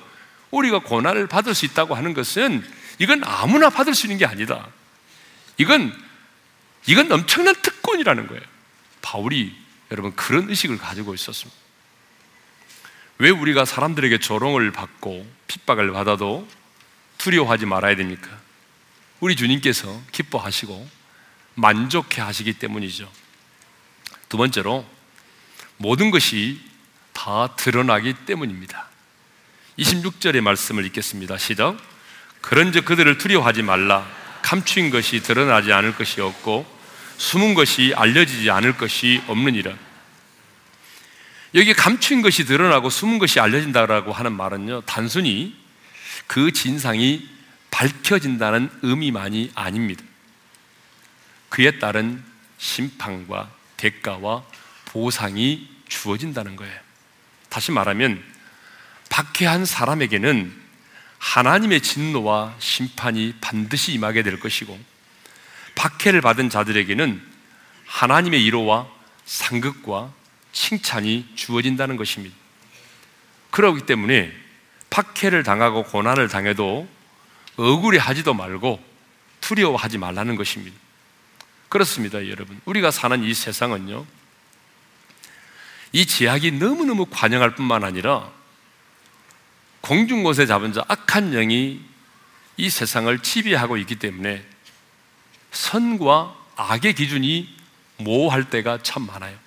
우리가 0.51 0.79
고난을 0.79 1.27
받을 1.27 1.53
수 1.53 1.65
있다고 1.65 1.93
하는 1.95 2.13
것은 2.13 2.65
이건 2.99 3.23
아무나 3.23 3.69
받을 3.69 3.95
수 3.95 4.05
있는 4.05 4.17
게 4.17 4.25
아니다. 4.25 4.67
이건, 5.57 5.97
이건 6.85 7.11
엄청난 7.11 7.55
특권이라는 7.55 8.27
거예요. 8.27 8.41
바울이 9.01 9.55
여러분 9.91 10.15
그런 10.15 10.49
의식을 10.49 10.77
가지고 10.77 11.13
있었습니다. 11.13 11.59
왜 13.17 13.29
우리가 13.29 13.65
사람들에게 13.65 14.19
조롱을 14.19 14.71
받고 14.71 15.29
핍박을 15.47 15.91
받아도 15.91 16.47
두려워하지 17.17 17.65
말아야 17.65 17.95
됩니까? 17.95 18.29
우리 19.19 19.35
주님께서 19.35 20.01
기뻐하시고 20.11 20.89
만족해 21.55 22.21
하시기 22.21 22.53
때문이죠. 22.53 23.11
두 24.29 24.37
번째로 24.37 24.85
모든 25.77 26.11
것이 26.11 26.61
다 27.11 27.55
드러나기 27.55 28.13
때문입니다. 28.25 28.87
26절의 29.77 30.41
말씀을 30.41 30.85
읽겠습니다. 30.85 31.37
시작. 31.37 31.77
그런즉 32.41 32.85
그들을 32.85 33.17
두려워하지 33.17 33.63
말라. 33.63 34.07
감추인 34.41 34.89
것이 34.89 35.21
드러나지 35.21 35.73
않을 35.73 35.95
것이 35.95 36.21
없고 36.21 36.65
숨은 37.17 37.53
것이 37.53 37.93
알려지지 37.95 38.49
않을 38.49 38.77
것이 38.77 39.21
없느니라. 39.27 39.73
여기 41.55 41.73
감추인 41.73 42.21
것이 42.21 42.45
드러나고 42.45 42.89
숨은 42.89 43.19
것이 43.19 43.39
알려진다라고 43.39 44.13
하는 44.13 44.33
말은요, 44.33 44.81
단순히 44.81 45.55
그 46.27 46.51
진상이 46.51 47.27
밝혀진다는 47.71 48.69
의미만이 48.83 49.51
아닙니다. 49.55 50.03
그에 51.49 51.79
따른 51.79 52.23
심판과 52.57 53.49
대가와 53.77 54.43
보상이 54.85 55.67
주어진다는 55.87 56.55
거예요. 56.55 56.79
다시 57.49 57.71
말하면, 57.71 58.23
박해한 59.09 59.65
사람에게는 59.65 60.53
하나님의 61.19 61.81
진노와 61.81 62.55
심판이 62.59 63.35
반드시 63.39 63.93
임하게 63.93 64.23
될 64.23 64.39
것이고, 64.39 64.77
박해를 65.75 66.21
받은 66.21 66.49
자들에게는 66.49 67.21
하나님의 67.85 68.43
위로와 68.43 68.87
상급과 69.25 70.11
칭찬이 70.51 71.27
주어진다는 71.35 71.95
것입니다. 71.95 72.35
그러기 73.51 73.85
때문에 73.85 74.31
박해를 74.89 75.43
당하고 75.43 75.83
고난을 75.83 76.27
당해도 76.27 76.87
억울해 77.57 77.99
하지도 77.99 78.33
말고 78.33 78.83
두려워하지 79.41 79.97
말라는 79.97 80.35
것입니다. 80.35 80.75
그렇습니다, 81.67 82.27
여러분. 82.27 82.59
우리가 82.65 82.89
사는 82.91 83.23
이 83.23 83.33
세상은요, 83.33 84.05
이 85.91 86.05
제약이 86.05 86.53
너무너무 86.53 87.05
관영할 87.05 87.55
뿐만 87.55 87.83
아니라 87.83 88.31
공중곳에 89.81 90.45
잡은 90.45 90.73
자 90.73 90.83
악한 90.87 91.31
영이 91.31 91.81
이 92.57 92.69
세상을 92.69 93.17
지배하고 93.19 93.77
있기 93.77 93.95
때문에 93.95 94.45
선과 95.51 96.35
악의 96.55 96.93
기준이 96.93 97.55
모호할 97.97 98.49
때가 98.49 98.79
참 98.83 99.05
많아요. 99.05 99.37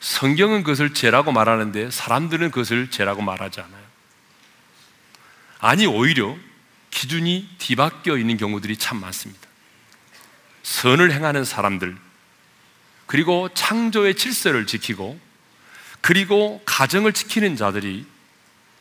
성경은 0.00 0.62
그것을 0.62 0.94
죄라고 0.94 1.32
말하는데 1.32 1.90
사람들은 1.90 2.50
그것을 2.50 2.90
죄라고 2.90 3.22
말하지 3.22 3.60
않아요. 3.60 3.88
아니, 5.60 5.86
오히려 5.86 6.36
기준이 6.90 7.48
뒤바뀌어 7.58 8.16
있는 8.16 8.36
경우들이 8.36 8.76
참 8.76 9.00
많습니다. 9.00 9.48
선을 10.62 11.12
행하는 11.12 11.44
사람들, 11.44 11.96
그리고 13.06 13.48
창조의 13.54 14.14
질서를 14.14 14.66
지키고, 14.66 15.18
그리고 16.00 16.62
가정을 16.64 17.12
지키는 17.12 17.56
자들이 17.56 18.06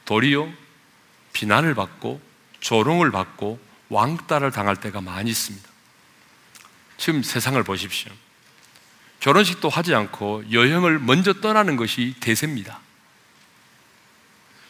도리어 0.08 0.50
비난을 1.34 1.76
받고, 1.76 2.20
조롱을 2.62 3.12
받고, 3.12 3.60
왕따를 3.90 4.52
당할 4.52 4.76
때가 4.78 5.02
많이 5.02 5.30
있습니다. 5.30 5.70
지금 6.98 7.22
세상을 7.22 7.62
보십시오. 7.64 8.12
결혼식도 9.20 9.70
하지 9.70 9.94
않고 9.94 10.52
여행을 10.52 11.00
먼저 11.00 11.34
떠나는 11.34 11.76
것이 11.76 12.16
대세입니다. 12.20 12.80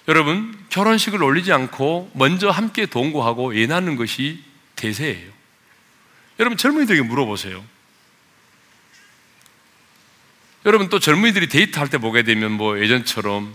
여러분, 0.07 0.57
결혼식을 0.69 1.21
올리지 1.21 1.51
않고 1.51 2.11
먼저 2.13 2.49
함께 2.49 2.85
동거하고 2.85 3.55
애 3.55 3.67
낳는 3.67 3.95
것이 3.95 4.43
대세예요. 4.75 5.31
여러분, 6.39 6.57
젊은이들에게 6.57 7.03
물어보세요. 7.03 7.63
여러분, 10.65 10.89
또 10.89 10.99
젊은이들이 10.99 11.49
데이트할 11.49 11.89
때 11.89 11.97
보게 11.97 12.23
되면 12.23 12.51
뭐 12.51 12.79
예전처럼 12.79 13.53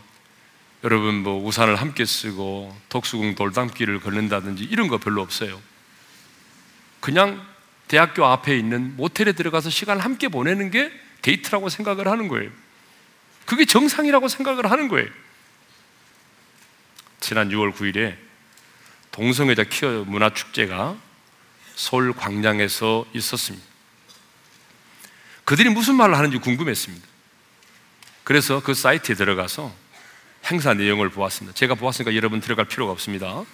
여러분 0.84 1.22
뭐 1.22 1.44
우산을 1.46 1.76
함께 1.76 2.04
쓰고 2.04 2.76
독수궁 2.88 3.36
돌담길을 3.36 4.00
걷는다든지 4.00 4.64
이런 4.64 4.88
거 4.88 4.98
별로 4.98 5.22
없어요. 5.22 5.60
그냥 7.00 7.44
대학교 7.86 8.24
앞에 8.24 8.56
있는 8.56 8.96
모텔에 8.96 9.32
들어가서 9.32 9.70
시간을 9.70 10.04
함께 10.04 10.28
보내는 10.28 10.70
게 10.70 10.90
데이트라고 11.22 11.68
생각을 11.68 12.08
하는 12.08 12.28
거예요. 12.28 12.50
그게 13.44 13.64
정상이라고 13.64 14.28
생각을 14.28 14.70
하는 14.70 14.88
거예요. 14.88 15.08
지난 17.20 17.50
6월 17.50 17.74
9일에 17.74 18.16
동성애자 19.12 19.64
키어 19.64 20.04
문화축제가 20.04 20.96
서울 21.76 22.12
광장에서 22.12 23.06
있었습니다. 23.14 23.64
그들이 25.44 25.68
무슨 25.68 25.96
말을 25.96 26.16
하는지 26.16 26.38
궁금했습니다. 26.38 27.06
그래서 28.24 28.62
그 28.62 28.74
사이트에 28.74 29.14
들어가서 29.14 29.81
행사 30.50 30.74
내용을 30.74 31.08
보았습니다. 31.10 31.54
제가 31.54 31.74
보았으니까 31.74 32.14
여러분 32.14 32.40
들어갈 32.40 32.64
필요가 32.66 32.92
없습니다. 32.92 33.44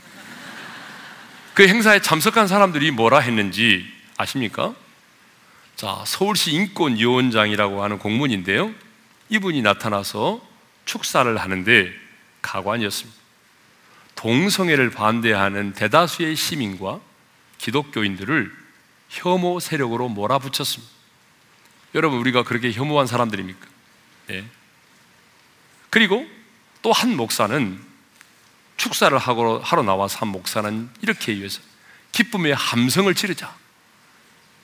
그 1.55 1.67
행사에 1.67 2.01
참석한 2.01 2.47
사람들이 2.47 2.91
뭐라 2.93 3.19
했는지 3.19 3.85
아십니까? 4.17 4.75
자, 5.77 6.03
서울시 6.07 6.53
인권위원장이라고 6.53 7.83
하는 7.83 7.99
공문인데요. 7.99 8.73
이분이 9.29 9.63
나타나서 9.63 10.41
축사를 10.85 11.37
하는데 11.37 11.93
가관이었습니다. 12.43 13.19
동성애를 14.15 14.91
반대하는 14.91 15.73
대다수의 15.75 16.35
시민과 16.35 17.01
기독교인들을 17.59 18.53
혐오 19.09 19.61
세력으로 19.61 20.09
몰아붙였습니다. 20.09 20.93
여러분, 21.95 22.19
우리가 22.19 22.43
그렇게 22.43 22.73
혐오한 22.73 23.07
사람들입니까? 23.07 23.67
네. 24.29 24.45
그리고 25.91 26.27
또 26.83 26.93
한 26.93 27.17
목사는 27.17 27.85
축사를 28.77 29.17
하고, 29.19 29.59
하러 29.61 29.83
나와서 29.83 30.19
한 30.21 30.29
목사는 30.29 30.89
이렇게 31.03 31.33
이해해서 31.33 31.61
기쁨의 32.13 32.55
함성을 32.55 33.13
지르자. 33.15 33.55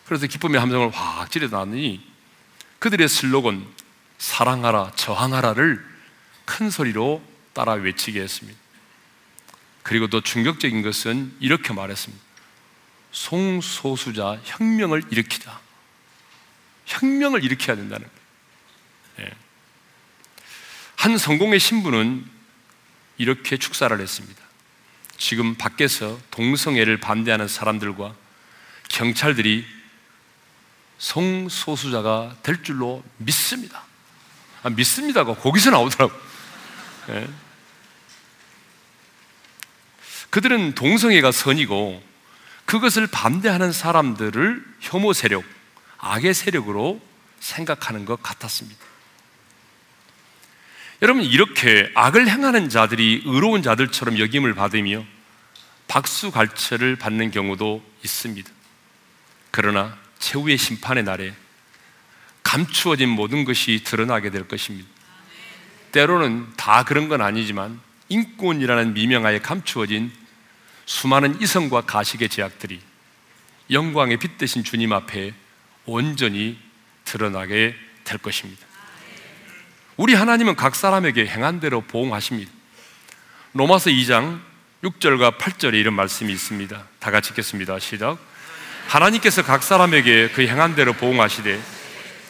그래서 0.06 0.26
기쁨의 0.26 0.60
함성을 0.60 0.90
확 0.90 1.30
지르다니 1.30 2.06
그들의 2.78 3.08
슬로건 3.08 3.66
사랑하라, 4.18 4.92
저항하라를 4.96 5.84
큰 6.44 6.70
소리로 6.70 7.22
따라 7.52 7.72
외치게 7.72 8.20
했습니다. 8.20 8.58
그리고 9.82 10.08
또 10.08 10.20
충격적인 10.20 10.82
것은 10.82 11.36
이렇게 11.40 11.72
말했습니다. 11.72 12.22
송소수자 13.12 14.40
혁명을 14.44 15.04
일으키자. 15.10 15.60
혁명을 16.86 17.44
일으켜야 17.44 17.76
된다는 17.76 18.08
거예요. 19.16 19.30
예. 19.30 19.43
한 21.04 21.18
성공의 21.18 21.60
신부는 21.60 22.24
이렇게 23.18 23.58
축사를 23.58 24.00
했습니다. 24.00 24.42
지금 25.18 25.54
밖에서 25.54 26.18
동성애를 26.30 26.98
반대하는 26.98 27.46
사람들과 27.46 28.14
경찰들이 28.88 29.66
성소수자가 30.96 32.36
될 32.42 32.62
줄로 32.62 33.04
믿습니다. 33.18 33.82
아, 34.62 34.70
믿습니다가 34.70 35.34
거기서 35.34 35.72
나오더라고. 35.72 36.18
예. 37.10 37.28
그들은 40.30 40.74
동성애가 40.74 41.32
선이고 41.32 42.02
그것을 42.64 43.08
반대하는 43.08 43.72
사람들을 43.72 44.64
혐오 44.80 45.12
세력, 45.12 45.44
악의 45.98 46.32
세력으로 46.32 46.98
생각하는 47.40 48.06
것 48.06 48.22
같았습니다. 48.22 48.93
여러분, 51.04 51.22
이렇게 51.22 51.92
악을 51.94 52.30
행하는 52.30 52.70
자들이 52.70 53.24
의로운 53.26 53.62
자들처럼 53.62 54.18
여김을 54.18 54.54
받으며 54.54 55.04
박수 55.86 56.30
갈채를 56.30 56.96
받는 56.96 57.30
경우도 57.30 57.84
있습니다. 58.02 58.50
그러나 59.50 59.98
최후의 60.18 60.56
심판의 60.56 61.04
날에 61.04 61.34
감추어진 62.42 63.10
모든 63.10 63.44
것이 63.44 63.82
드러나게 63.84 64.30
될 64.30 64.48
것입니다. 64.48 64.88
때로는 65.92 66.46
다 66.56 66.84
그런 66.84 67.10
건 67.10 67.20
아니지만 67.20 67.78
인권이라는 68.08 68.94
미명하에 68.94 69.40
감추어진 69.40 70.10
수많은 70.86 71.38
이성과 71.42 71.82
가식의 71.82 72.30
제약들이 72.30 72.80
영광의 73.70 74.16
빛 74.16 74.38
대신 74.38 74.64
주님 74.64 74.94
앞에 74.94 75.34
온전히 75.84 76.58
드러나게 77.04 77.76
될 78.04 78.16
것입니다. 78.16 78.73
우리 79.96 80.14
하나님은 80.14 80.56
각 80.56 80.74
사람에게 80.74 81.26
행한 81.26 81.60
대로 81.60 81.80
보응하십니다. 81.80 82.50
로마서 83.52 83.90
2장 83.90 84.40
6절과 84.82 85.38
8절에 85.38 85.74
이런 85.74 85.94
말씀이 85.94 86.32
있습니다. 86.32 86.82
다 86.98 87.10
같이 87.12 87.30
읽겠습니다. 87.30 87.78
시작. 87.78 88.18
하나님께서 88.88 89.42
각 89.42 89.62
사람에게 89.62 90.30
그 90.34 90.46
행한 90.46 90.74
대로 90.74 90.92
보응하시되 90.94 91.60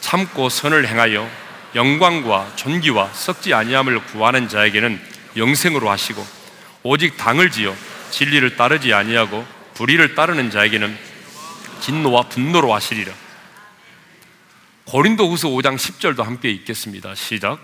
참고 0.00 0.50
선을 0.50 0.86
행하여 0.86 1.28
영광과 1.74 2.52
존귀와 2.56 3.12
썩지 3.14 3.54
아니함을 3.54 4.04
구하는 4.04 4.46
자에게는 4.46 5.00
영생으로 5.36 5.90
하시고 5.90 6.24
오직 6.82 7.16
당을 7.16 7.50
지어 7.50 7.74
진리를 8.10 8.56
따르지 8.56 8.92
아니하고 8.92 9.44
불의를 9.72 10.14
따르는 10.14 10.50
자에게는 10.50 10.96
진노와 11.80 12.24
분노로 12.28 12.74
하시리라. 12.74 13.23
고린도후서 14.86 15.48
5장 15.48 15.76
10절도 15.76 16.22
함께 16.24 16.50
읽겠습니다. 16.50 17.14
시작. 17.14 17.58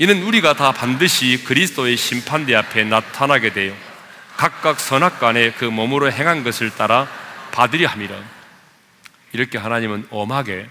이는 0.00 0.22
우리가 0.22 0.54
다 0.54 0.72
반드시 0.72 1.42
그리스도의 1.44 1.96
심판대 1.96 2.54
앞에 2.54 2.84
나타나게 2.84 3.52
되어 3.52 3.74
각각 4.36 4.80
선악간에 4.80 5.52
그 5.52 5.64
몸으로 5.64 6.10
행한 6.10 6.42
것을 6.42 6.70
따라 6.70 7.08
받으려 7.52 7.88
함이라. 7.88 8.16
이렇게 9.32 9.56
하나님은 9.58 10.08
엄하게 10.10 10.68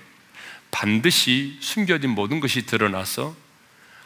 반드시 0.72 1.58
숨겨진 1.62 2.10
모든 2.10 2.40
것이 2.40 2.66
드러나서 2.66 3.36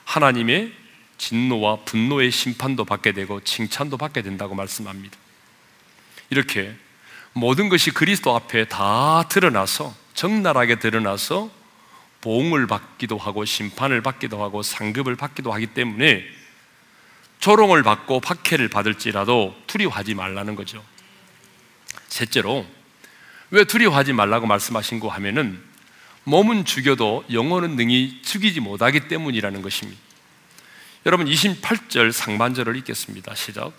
하나님의 0.06 0.74
진노와 1.18 1.78
분노의 1.86 2.32
심판도 2.32 2.86
받게 2.86 3.12
되고 3.12 3.42
칭찬도 3.44 3.98
받게 3.98 4.22
된다고 4.22 4.56
말씀합니다. 4.56 5.18
이렇게 6.30 6.76
모든 7.34 7.70
것이 7.70 7.92
그리스도 7.92 8.36
앞에 8.36 8.66
다 8.66 9.28
드러나서 9.30 9.96
적나라하게 10.14 10.80
드러나서 10.80 11.61
보응을 12.22 12.68
받기도 12.68 13.18
하고 13.18 13.46
심판을 13.46 14.02
받기도 14.02 14.42
하고 14.44 14.64
상급을 14.64 15.16
받기도 15.16 15.52
하기 15.54 15.68
때문에 15.68 16.24
조롱을 17.40 17.82
받고 17.84 18.20
박해를 18.20 18.70
받을지라도 18.70 19.56
두려워하지 19.68 20.14
말라는 20.14 20.56
거죠. 20.56 20.84
셋째로 22.08 22.66
왜 23.50 23.64
두려워하지 23.64 24.14
말라고 24.14 24.46
말씀하신 24.46 25.00
거 25.00 25.10
하면은 25.10 25.62
몸은 26.24 26.66
죽여도 26.66 27.26
영혼은 27.32 27.76
능히 27.76 28.22
죽이지 28.22 28.60
못하기 28.60 29.08
때문이라는 29.08 29.62
것입니다. 29.62 30.00
여러분 31.08 31.26
28절 31.26 32.12
상반절을 32.12 32.76
읽겠습니다. 32.78 33.34
시작. 33.34 33.74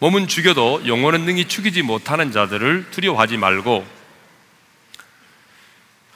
몸은 0.00 0.26
죽여도 0.26 0.88
영혼은 0.88 1.20
능히 1.24 1.46
죽이지 1.46 1.82
못하는 1.82 2.32
자들을 2.32 2.90
두려워하지 2.90 3.36
말고 3.36 3.86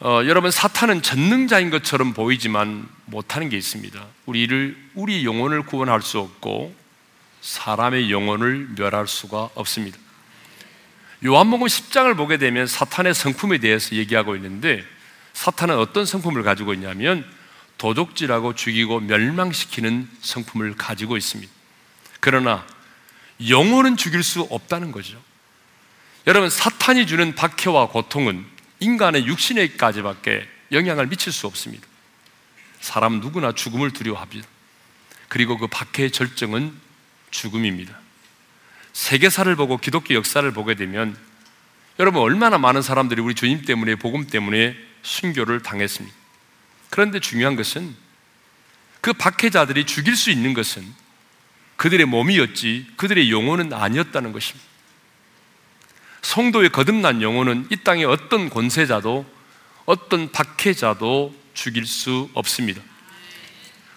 어, 0.01 0.23
여러분 0.27 0.53
사탄은 0.53 1.03
전능자인 1.03 1.71
것처럼 1.71 2.15
보이지만 2.15 2.89
못하는 3.07 3.49
게 3.49 3.57
있습니다. 3.57 4.01
우리를 4.27 4.91
우리 4.95 5.25
영혼을 5.25 5.63
구원할 5.63 6.03
수 6.03 6.21
없고 6.21 6.73
사람의 7.41 8.13
영혼을 8.13 8.69
멸할 8.77 9.09
수가 9.09 9.51
없습니다. 9.57 9.99
요한복음 11.25 11.67
10장을 11.67 12.17
보게 12.17 12.37
되면 12.37 12.69
사탄의 12.69 13.13
성품에 13.13 13.59
대해서 13.59 13.97
얘기하고 13.97 14.37
있는데 14.37 14.85
사탄은 15.33 15.77
어떤 15.77 16.07
성품을 16.07 16.45
가지고 16.45 16.75
있냐면 16.75 17.25
도둑질하고 17.79 18.55
죽이고 18.55 19.01
멸망시키는 19.01 20.09
성품을 20.21 20.77
가지고 20.77 21.17
있습니다. 21.17 21.53
그러나 22.21 22.65
영혼은 23.49 23.97
죽일 23.97 24.23
수 24.23 24.43
없다는 24.43 24.93
거죠. 24.93 25.21
여러분, 26.29 26.51
사탄이 26.51 27.07
주는 27.07 27.35
박해와 27.35 27.89
고통은 27.89 28.45
인간의 28.81 29.27
육신에까지밖에 29.27 30.49
영향을 30.73 31.07
미칠 31.07 31.33
수 31.33 31.47
없습니다. 31.47 31.87
사람 32.81 33.21
누구나 33.21 33.53
죽음을 33.53 33.91
두려워합니다. 33.91 34.47
그리고 35.29 35.59
그 35.59 35.67
박해의 35.67 36.11
절정은 36.11 36.73
죽음입니다. 37.31 37.99
세계사를 38.93 39.55
보고 39.57 39.77
기독교 39.79 40.15
역사를 40.15 40.51
보게 40.53 40.75
되면 40.75 41.17
여러분 41.99 42.23
얼마나 42.23 42.59
많은 42.59 42.83
사람들이 42.83 43.21
우리 43.21 43.35
주님 43.35 43.63
때문에 43.63 43.97
복음 43.97 44.27
때문에 44.27 44.77
순교를 45.03 45.63
당했습니다. 45.63 46.17
그런데 46.91 47.21
중요한 47.21 47.57
것은 47.57 47.95
그 49.01 49.13
박해자들이 49.13 49.85
죽일 49.85 50.17
수 50.17 50.31
있는 50.31 50.55
것은 50.55 50.85
그들의 51.77 52.07
몸이었지 52.07 52.87
그들의 52.97 53.31
영혼은 53.31 53.73
아니었다는 53.73 54.33
것입니다. 54.33 54.68
성도의 56.23 56.71
거듭난 56.71 57.23
영혼은 57.23 57.67
이 57.71 57.77
땅의 57.77 58.05
어떤 58.05 58.51
권세자도 58.51 59.25
어떤 59.87 60.31
박해자도 60.33 61.35
죽일 61.55 61.87
수 61.87 62.29
없습니다. 62.35 62.83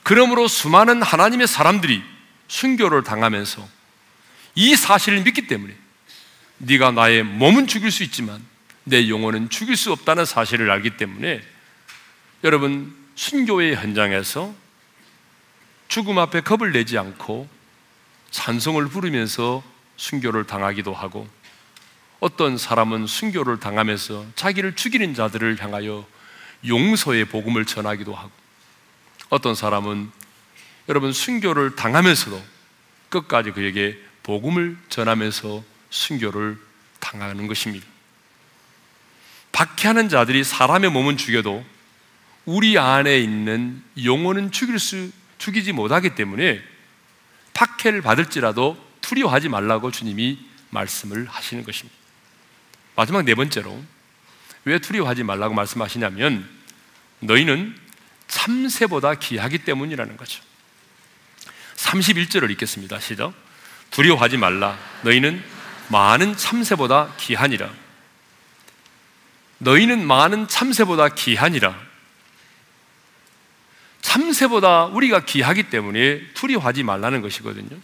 그러므로 0.03 0.47
수많은 0.47 1.01
하나님의 1.01 1.47
사람들이 1.47 2.01
순교를 2.47 3.03
당하면서 3.03 3.67
이 4.55 4.75
사실을 4.75 5.21
믿기 5.23 5.47
때문에 5.47 5.73
네가 6.57 6.91
나의 6.91 7.23
몸은 7.23 7.67
죽일 7.67 7.91
수 7.91 8.03
있지만 8.03 8.41
내 8.83 9.09
영혼은 9.09 9.49
죽일 9.49 9.77
수 9.77 9.91
없다는 9.91 10.25
사실을 10.25 10.69
알기 10.71 10.97
때문에 10.97 11.41
여러분 12.43 12.95
순교의 13.15 13.75
현장에서 13.75 14.53
죽음 15.87 16.17
앞에 16.19 16.41
겁을 16.41 16.71
내지 16.71 16.97
않고 16.97 17.47
찬송을 18.31 18.87
부르면서 18.87 19.61
순교를 19.97 20.45
당하기도 20.45 20.93
하고 20.93 21.27
어떤 22.21 22.55
사람은 22.55 23.07
순교를 23.07 23.59
당하면서 23.59 24.27
자기를 24.35 24.75
죽이는 24.75 25.15
자들을 25.15 25.61
향하여 25.61 26.07
용서의 26.65 27.25
복음을 27.25 27.65
전하기도 27.65 28.13
하고 28.13 28.31
어떤 29.29 29.55
사람은 29.55 30.11
여러분 30.87 31.13
순교를 31.13 31.75
당하면서도 31.75 32.41
끝까지 33.09 33.51
그에게 33.51 33.97
복음을 34.21 34.77
전하면서 34.89 35.63
순교를 35.89 36.59
당하는 36.99 37.47
것입니다. 37.47 37.87
박해하는 39.51 40.07
자들이 40.07 40.43
사람의 40.43 40.91
몸은 40.91 41.17
죽여도 41.17 41.65
우리 42.45 42.77
안에 42.77 43.19
있는 43.19 43.83
영혼은 44.03 44.51
죽일 44.51 44.77
수 44.77 45.11
죽이지 45.39 45.71
못하기 45.71 46.13
때문에 46.13 46.61
박해를 47.53 48.03
받을지라도 48.03 48.77
두려워하지 49.01 49.49
말라고 49.49 49.89
주님이 49.89 50.37
말씀을 50.69 51.25
하시는 51.27 51.63
것입니다. 51.63 52.00
마지막 52.95 53.23
네 53.23 53.35
번째로 53.35 53.81
왜 54.65 54.79
두려워하지 54.79 55.23
말라고 55.23 55.53
말씀하시냐면 55.53 56.47
너희는 57.19 57.75
참새보다 58.27 59.15
귀하기 59.15 59.59
때문이라는 59.59 60.17
거죠. 60.17 60.41
31절을 61.75 62.49
읽겠습니다. 62.51 62.99
시작. 62.99 63.33
두려워하지 63.89 64.37
말라. 64.37 64.77
너희는 65.03 65.43
많은 65.89 66.37
참새보다 66.37 67.15
귀하니라. 67.17 67.69
너희는 69.57 70.05
많은 70.05 70.47
참새보다 70.47 71.09
귀하니라. 71.09 71.77
참새보다 74.01 74.85
우리가 74.85 75.25
귀하기 75.25 75.63
때문에 75.63 76.21
두려워하지 76.33 76.83
말라는 76.83 77.21
것이거든요. 77.21 77.77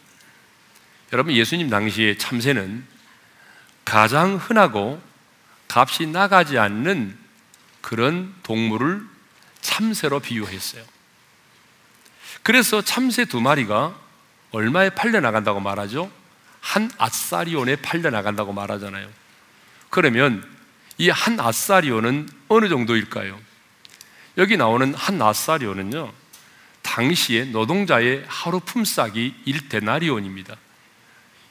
여러분, 1.13 1.33
예수님 1.33 1.69
당시에 1.69 2.17
참새는 2.17 2.85
가장 3.87 4.35
흔하고 4.35 5.01
값이 5.69 6.07
나가지 6.07 6.57
않는 6.57 7.17
그런 7.79 8.35
동물을 8.43 9.01
참새로 9.61 10.19
비유했어요. 10.19 10.83
그래서 12.43 12.81
참새 12.81 13.23
두 13.23 13.39
마리가 13.39 13.95
얼마에 14.51 14.89
팔려 14.89 15.21
나간다고 15.21 15.61
말하죠? 15.61 16.11
한 16.59 16.91
아사리온에 16.97 17.77
팔려 17.77 18.09
나간다고 18.09 18.51
말하잖아요. 18.51 19.07
그러면 19.89 20.45
이 20.97 21.09
한 21.09 21.39
아사리온은 21.39 22.27
어느 22.49 22.67
정도일까요? 22.67 23.39
여기 24.37 24.57
나오는 24.57 24.93
한 24.95 25.21
아사리온은요, 25.21 26.11
당시에 26.81 27.45
노동자의 27.45 28.25
하루 28.27 28.59
품삯이 28.59 29.43
1데나리온입니다. 29.47 30.57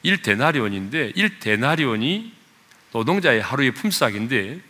1데나리온인데, 0.07 1.14
1데나리온이 1.16 2.33
노동자의 2.92 3.42
하루의 3.42 3.73
품삯인데, 3.73 4.61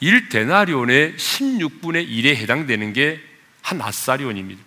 1데나리온의 0.00 1.16
16분의 1.16 2.08
1에 2.08 2.36
해당되는 2.36 2.92
게 2.94 3.34
한 3.64 3.80
아사리온입니다. 3.80 4.62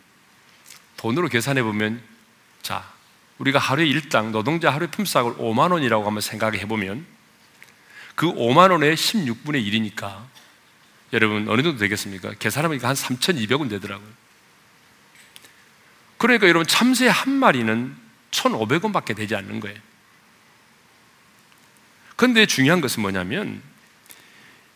돈으로 0.98 1.30
계산해 1.30 1.62
보면 1.62 2.02
자, 2.64 2.92
우리가 3.38 3.60
하루에 3.60 3.86
일당 3.86 4.32
노동자 4.32 4.72
하루의 4.72 4.90
품삯을 4.90 5.36
5만 5.36 5.72
원이라고 5.72 6.06
한번 6.06 6.22
생각해 6.22 6.66
보면 6.68 7.06
그 8.16 8.26
5만 8.26 8.72
원의 8.72 8.96
16분의 8.96 9.64
1이니까 9.68 10.26
여러분 11.14 11.48
어느 11.48 11.62
정도 11.62 11.78
되겠습니까? 11.78 12.34
계산하면 12.40 12.84
한 12.84 12.96
3,200원 12.96 13.70
되더라고요. 13.70 14.10
그러니까 16.18 16.48
여러분 16.48 16.66
참새 16.66 17.08
한 17.08 17.32
마리는 17.34 17.96
1,500원밖에 18.32 19.16
되지 19.16 19.36
않는 19.36 19.60
거예요. 19.60 19.78
그런데 22.16 22.46
중요한 22.46 22.82
것은 22.82 23.02
뭐냐면 23.02 23.62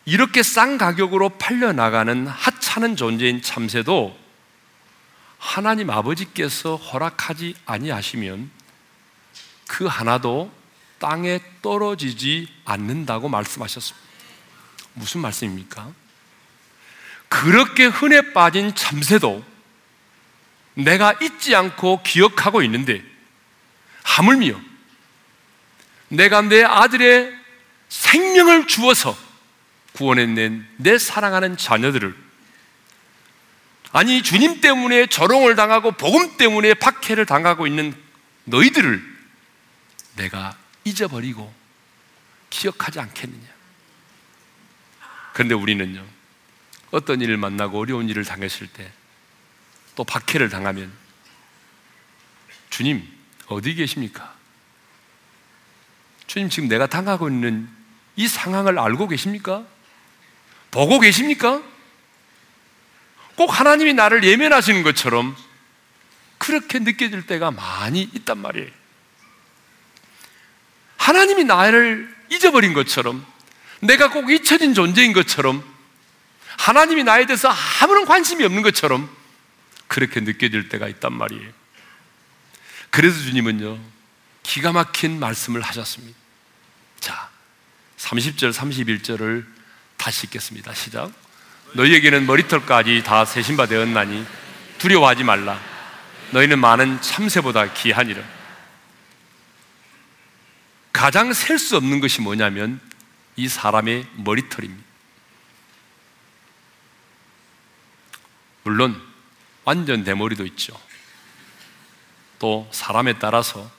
이렇게 0.04 0.42
싼 0.42 0.78
가격으로 0.78 1.30
팔려나가는 1.30 2.26
하찮은 2.26 2.96
존재인 2.96 3.42
참새도 3.42 4.18
하나님 5.38 5.90
아버지께서 5.90 6.76
허락하지 6.76 7.54
아니하시면 7.66 8.50
그 9.68 9.86
하나도 9.86 10.52
땅에 10.98 11.40
떨어지지 11.62 12.48
않는다고 12.64 13.28
말씀하셨습니다. 13.28 14.08
무슨 14.94 15.20
말씀입니까? 15.20 15.92
그렇게 17.28 17.86
흔해 17.86 18.32
빠진 18.32 18.74
참새도 18.74 19.42
내가 20.74 21.14
잊지 21.20 21.56
않고 21.56 22.02
기억하고 22.02 22.62
있는데 22.62 23.02
하물며 24.02 24.60
내가 26.08 26.42
내 26.42 26.62
아들의 26.62 27.32
생명을 27.88 28.66
주어서 28.66 29.16
구원해낸 29.92 30.66
내 30.76 30.98
사랑하는 30.98 31.56
자녀들을 31.56 32.14
아니 33.92 34.22
주님 34.22 34.60
때문에 34.60 35.06
조롱을 35.06 35.54
당하고 35.54 35.92
복음 35.92 36.36
때문에 36.36 36.74
박해를 36.74 37.26
당하고 37.26 37.66
있는 37.66 37.94
너희들을 38.44 39.12
내가 40.16 40.56
잊어버리고 40.84 41.52
기억하지 42.50 43.00
않겠느냐. 43.00 43.48
그런데 45.32 45.54
우리는요, 45.54 46.04
어떤 46.90 47.20
일을 47.20 47.36
만나고 47.36 47.78
어려운 47.78 48.08
일을 48.08 48.24
당했을 48.24 48.66
때, 48.66 48.92
또 49.94 50.04
박해를 50.04 50.48
당하면, 50.48 50.92
주님, 52.70 53.06
어디 53.46 53.74
계십니까? 53.74 54.32
주님, 56.26 56.48
지금 56.48 56.68
내가 56.68 56.86
당하고 56.86 57.28
있는 57.28 57.68
이 58.16 58.28
상황을 58.28 58.78
알고 58.78 59.08
계십니까? 59.08 59.64
보고 60.70 60.98
계십니까? 60.98 61.62
꼭 63.36 63.48
하나님이 63.48 63.94
나를 63.94 64.24
예면하시는 64.24 64.82
것처럼 64.82 65.36
그렇게 66.38 66.78
느껴질 66.78 67.26
때가 67.26 67.50
많이 67.50 68.02
있단 68.14 68.38
말이에요. 68.38 68.68
하나님이 70.96 71.44
나를 71.44 72.14
잊어버린 72.30 72.72
것처럼 72.72 73.24
내가 73.80 74.10
꼭 74.10 74.30
잊혀진 74.30 74.74
존재인 74.74 75.12
것처럼 75.12 75.62
하나님이 76.58 77.04
나에 77.04 77.26
대해서 77.26 77.52
아무런 77.80 78.04
관심이 78.04 78.44
없는 78.44 78.62
것처럼 78.62 79.08
그렇게 79.88 80.20
느껴질 80.20 80.68
때가 80.68 80.88
있단 80.88 81.12
말이에요. 81.12 81.61
그래서 82.92 83.18
주님은요, 83.22 83.78
기가 84.42 84.70
막힌 84.72 85.18
말씀을 85.18 85.62
하셨습니다. 85.62 86.18
자, 87.00 87.30
30절, 87.96 88.52
31절을 88.52 89.46
다시 89.96 90.26
읽겠습니다. 90.26 90.74
시작. 90.74 91.10
너희에게는 91.72 92.26
머리털까지 92.26 93.02
다 93.02 93.24
세신바 93.24 93.64
되었나니 93.64 94.26
두려워하지 94.76 95.24
말라. 95.24 95.58
너희는 96.32 96.58
많은 96.58 97.00
참새보다 97.00 97.72
귀하니라. 97.72 98.22
가장 100.92 101.32
셀 101.32 101.58
수 101.58 101.78
없는 101.78 102.00
것이 102.00 102.20
뭐냐면 102.20 102.78
이 103.36 103.48
사람의 103.48 104.06
머리털입니다. 104.16 104.84
물론 108.64 109.00
완전 109.64 110.04
대머리도 110.04 110.44
있죠. 110.44 110.78
또 112.42 112.68
사람에 112.72 113.20
따라서 113.20 113.70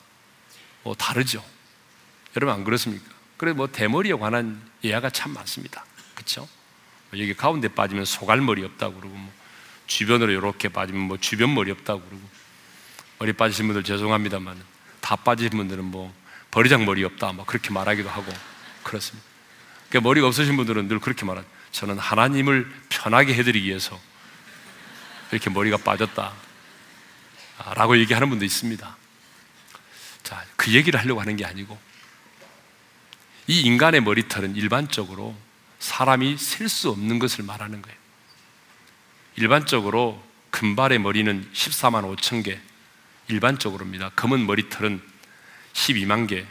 뭐 0.84 0.96
다르죠. 0.96 1.44
여러분 2.38 2.56
안 2.56 2.64
그렇습니까? 2.64 3.04
그래 3.36 3.52
뭐 3.52 3.68
대머리에 3.68 4.14
관한 4.14 4.62
예화가 4.86 5.10
참 5.10 5.34
많습니다. 5.34 5.84
그렇죠? 6.16 6.48
여기 7.12 7.34
가운데 7.34 7.68
빠지면 7.68 8.06
소갈머리 8.06 8.64
없다고 8.64 9.02
그러고 9.02 9.18
뭐 9.18 9.30
주변으로 9.86 10.32
이렇게 10.32 10.70
빠지면 10.70 11.02
뭐 11.02 11.18
주변 11.18 11.54
머리 11.54 11.72
없다고 11.72 12.04
그러고 12.04 12.22
머리 13.20 13.34
빠지신 13.34 13.68
분들 13.68 13.84
죄송합니다만 13.84 14.64
다 15.02 15.18
빠지신 15.18 15.58
분들은 15.58 15.84
뭐 15.84 16.14
버리장 16.50 16.86
머리 16.86 17.04
없다 17.04 17.34
막 17.34 17.46
그렇게 17.46 17.70
말하기도 17.70 18.10
하고 18.10 18.32
그렇습니다. 18.84 19.28
그러니까 19.90 20.08
머리가 20.08 20.28
없으신 20.28 20.56
분들은 20.56 20.88
늘 20.88 21.00
그렇게 21.00 21.26
말하죠. 21.26 21.46
저는 21.74 22.00
하나님을 22.00 22.72
편하게 22.88 23.34
해드리기 23.34 23.68
위해서 23.68 24.00
이렇게 25.32 25.50
머리가 25.50 25.76
빠졌다. 25.76 26.53
라고 27.76 27.98
얘기하는 27.98 28.30
분도 28.30 28.46
있습니다. 28.46 28.98
자, 30.24 30.46
그 30.56 30.72
얘기를 30.74 31.00
하려고 31.00 31.22
하는 31.22 31.36
게 31.36 31.46
아니고 31.46 31.78
이 33.48 33.62
인간의 33.62 34.02
머리털은 34.02 34.56
일반적으로 34.56 35.36
사람이 35.80 36.38
셀 36.38 36.70
수 36.70 36.90
없는 36.90 37.20
것을 37.20 37.44
말하는 37.44 37.82
거예요. 37.82 37.98
일반적으로 39.36 40.24
금발의 40.52 41.00
머리는 41.00 41.50
14만 41.54 42.16
5천 42.16 42.44
개, 42.44 42.60
일반적으로입니다. 43.28 44.12
검은 44.16 44.46
머리털은 44.46 45.02
12만 45.74 46.28
개, 46.28 46.46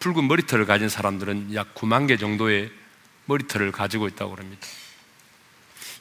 붉은 0.00 0.26
머리털을 0.26 0.66
가진 0.66 0.88
사람들은 0.88 1.54
약 1.54 1.74
9만 1.74 2.08
개 2.08 2.16
정도의 2.16 2.72
머리털을 3.26 3.72
가지고 3.72 4.08
있다고 4.08 4.36
합니다. 4.36 4.66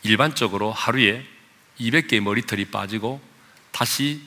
일반적으로 0.04 0.72
하루에 0.72 1.26
200개의 1.80 2.22
머리털이 2.22 2.66
빠지고 2.66 3.22
다시 3.78 4.20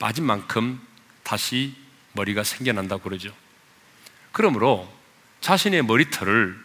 빠진 0.00 0.24
만큼 0.24 0.80
다시 1.22 1.76
머리가 2.14 2.42
생겨난다고 2.42 3.04
그러죠. 3.04 3.32
그러므로 4.32 4.92
자신의 5.40 5.82
머리털을 5.84 6.58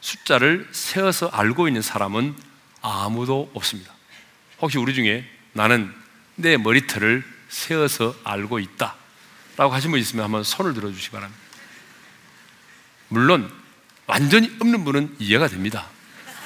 숫자를 0.00 0.66
세어서 0.72 1.28
알고 1.28 1.68
있는 1.68 1.82
사람은 1.82 2.34
아무도 2.80 3.50
없습니다. 3.52 3.92
혹시 4.58 4.78
우리 4.78 4.94
중에 4.94 5.30
나는 5.52 5.94
내 6.36 6.56
머리털을 6.56 7.22
세어서 7.50 8.16
알고 8.24 8.58
있다. 8.58 8.96
라고 9.58 9.74
하신 9.74 9.90
분 9.90 10.00
있으면 10.00 10.24
한번 10.24 10.44
손을 10.44 10.72
들어 10.72 10.90
주시기 10.90 11.10
바랍니다. 11.10 11.42
물론, 13.08 13.52
완전히 14.06 14.50
없는 14.60 14.82
분은 14.82 15.16
이해가 15.18 15.48
됩니다. 15.48 15.90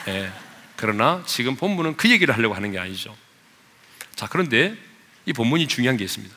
예. 0.08 0.32
그러나 0.74 1.22
지금 1.24 1.54
본문은 1.54 1.96
그 1.96 2.10
얘기를 2.10 2.34
하려고 2.34 2.56
하는 2.56 2.72
게 2.72 2.80
아니죠. 2.80 3.16
자, 4.16 4.26
그런데 4.26 4.89
이 5.26 5.32
본문이 5.32 5.68
중요한 5.68 5.96
게 5.96 6.04
있습니다. 6.04 6.34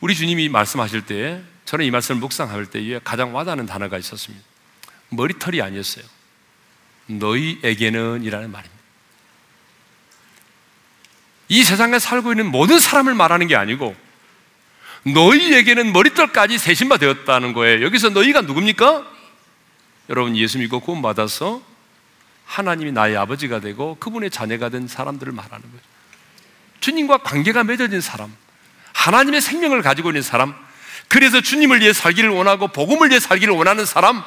우리 0.00 0.14
주님이 0.14 0.48
말씀하실 0.48 1.06
때 1.06 1.42
저는 1.64 1.84
이 1.84 1.90
말씀을 1.90 2.20
묵상할 2.20 2.66
때에 2.66 3.00
가장 3.02 3.34
와닿는 3.34 3.66
단어가 3.66 3.98
있었습니다. 3.98 4.44
머리털이 5.10 5.60
아니었어요. 5.60 6.04
너희에게는 7.06 8.22
이라는 8.22 8.52
말입니다. 8.52 8.78
이 11.48 11.64
세상에 11.64 11.98
살고 11.98 12.32
있는 12.32 12.50
모든 12.50 12.78
사람을 12.78 13.14
말하는 13.14 13.46
게 13.46 13.56
아니고 13.56 13.96
너희에게는 15.04 15.92
머리털까지 15.92 16.58
세신바 16.58 16.98
되었다는 16.98 17.54
거예요. 17.54 17.84
여기서 17.84 18.10
너희가 18.10 18.42
누굽니까? 18.42 19.06
여러분 20.10 20.36
예수 20.36 20.58
믿고 20.58 20.80
구원 20.80 21.02
받아서 21.02 21.62
하나님이 22.44 22.92
나의 22.92 23.16
아버지가 23.16 23.60
되고 23.60 23.96
그분의 23.96 24.30
자녀가 24.30 24.68
된 24.68 24.88
사람들을 24.88 25.32
말하는 25.32 25.62
거죠. 25.70 25.82
주님과 26.80 27.18
관계가 27.18 27.64
맺어진 27.64 28.00
사람, 28.00 28.34
하나님의 28.92 29.40
생명을 29.40 29.82
가지고 29.82 30.10
있는 30.10 30.22
사람, 30.22 30.54
그래서 31.08 31.40
주님을 31.40 31.80
위해 31.80 31.92
살기를 31.92 32.30
원하고 32.30 32.68
복음을 32.68 33.10
위해 33.10 33.20
살기를 33.20 33.54
원하는 33.54 33.86
사람, 33.86 34.22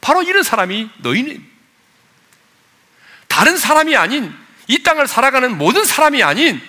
바로 0.00 0.22
이런 0.22 0.42
사람이 0.42 0.90
너희는 0.98 1.44
다른 3.28 3.56
사람이 3.56 3.96
아닌 3.96 4.34
이 4.66 4.82
땅을 4.82 5.06
살아가는 5.06 5.56
모든 5.56 5.84
사람이 5.84 6.22
아닌 6.22 6.60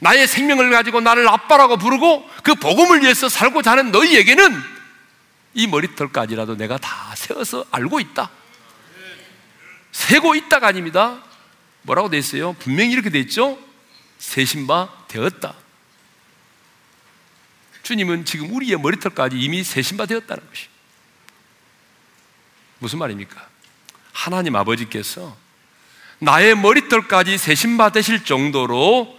나의 0.00 0.26
생명을 0.26 0.70
가지고 0.70 1.00
나를 1.00 1.28
아빠라고 1.28 1.76
부르고 1.76 2.28
그 2.42 2.54
복음을 2.54 3.02
위해서 3.02 3.28
살고자 3.28 3.72
하는 3.72 3.90
너희에게는 3.90 4.62
이 5.54 5.66
머리털까지라도 5.66 6.56
내가 6.56 6.76
다 6.78 7.14
세워서 7.14 7.64
알고 7.70 8.00
있다. 8.00 8.30
세고 9.92 10.34
있다가 10.34 10.66
아닙니다. 10.66 11.22
뭐라고 11.84 12.10
돼 12.10 12.18
있어요? 12.18 12.54
분명히 12.54 12.92
이렇게 12.92 13.10
돼 13.10 13.20
있죠? 13.20 13.58
세신바 14.18 15.06
되었다. 15.08 15.54
주님은 17.82 18.24
지금 18.24 18.54
우리의 18.54 18.78
머리털까지 18.78 19.38
이미 19.38 19.62
세신바 19.62 20.06
되었다는 20.06 20.48
것이. 20.48 20.68
무슨 22.78 22.98
말입니까? 22.98 23.48
하나님 24.12 24.56
아버지께서 24.56 25.36
나의 26.18 26.56
머리털까지 26.56 27.36
세신바 27.36 27.92
되실 27.92 28.24
정도로 28.24 29.18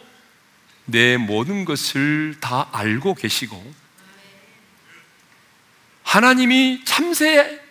내 0.86 1.17
모든 1.17 1.65
것을 1.65 2.38
다 2.39 2.69
알고 2.71 3.13
계시고 3.15 3.73
하나님이 6.04 6.84
참새 6.86 7.62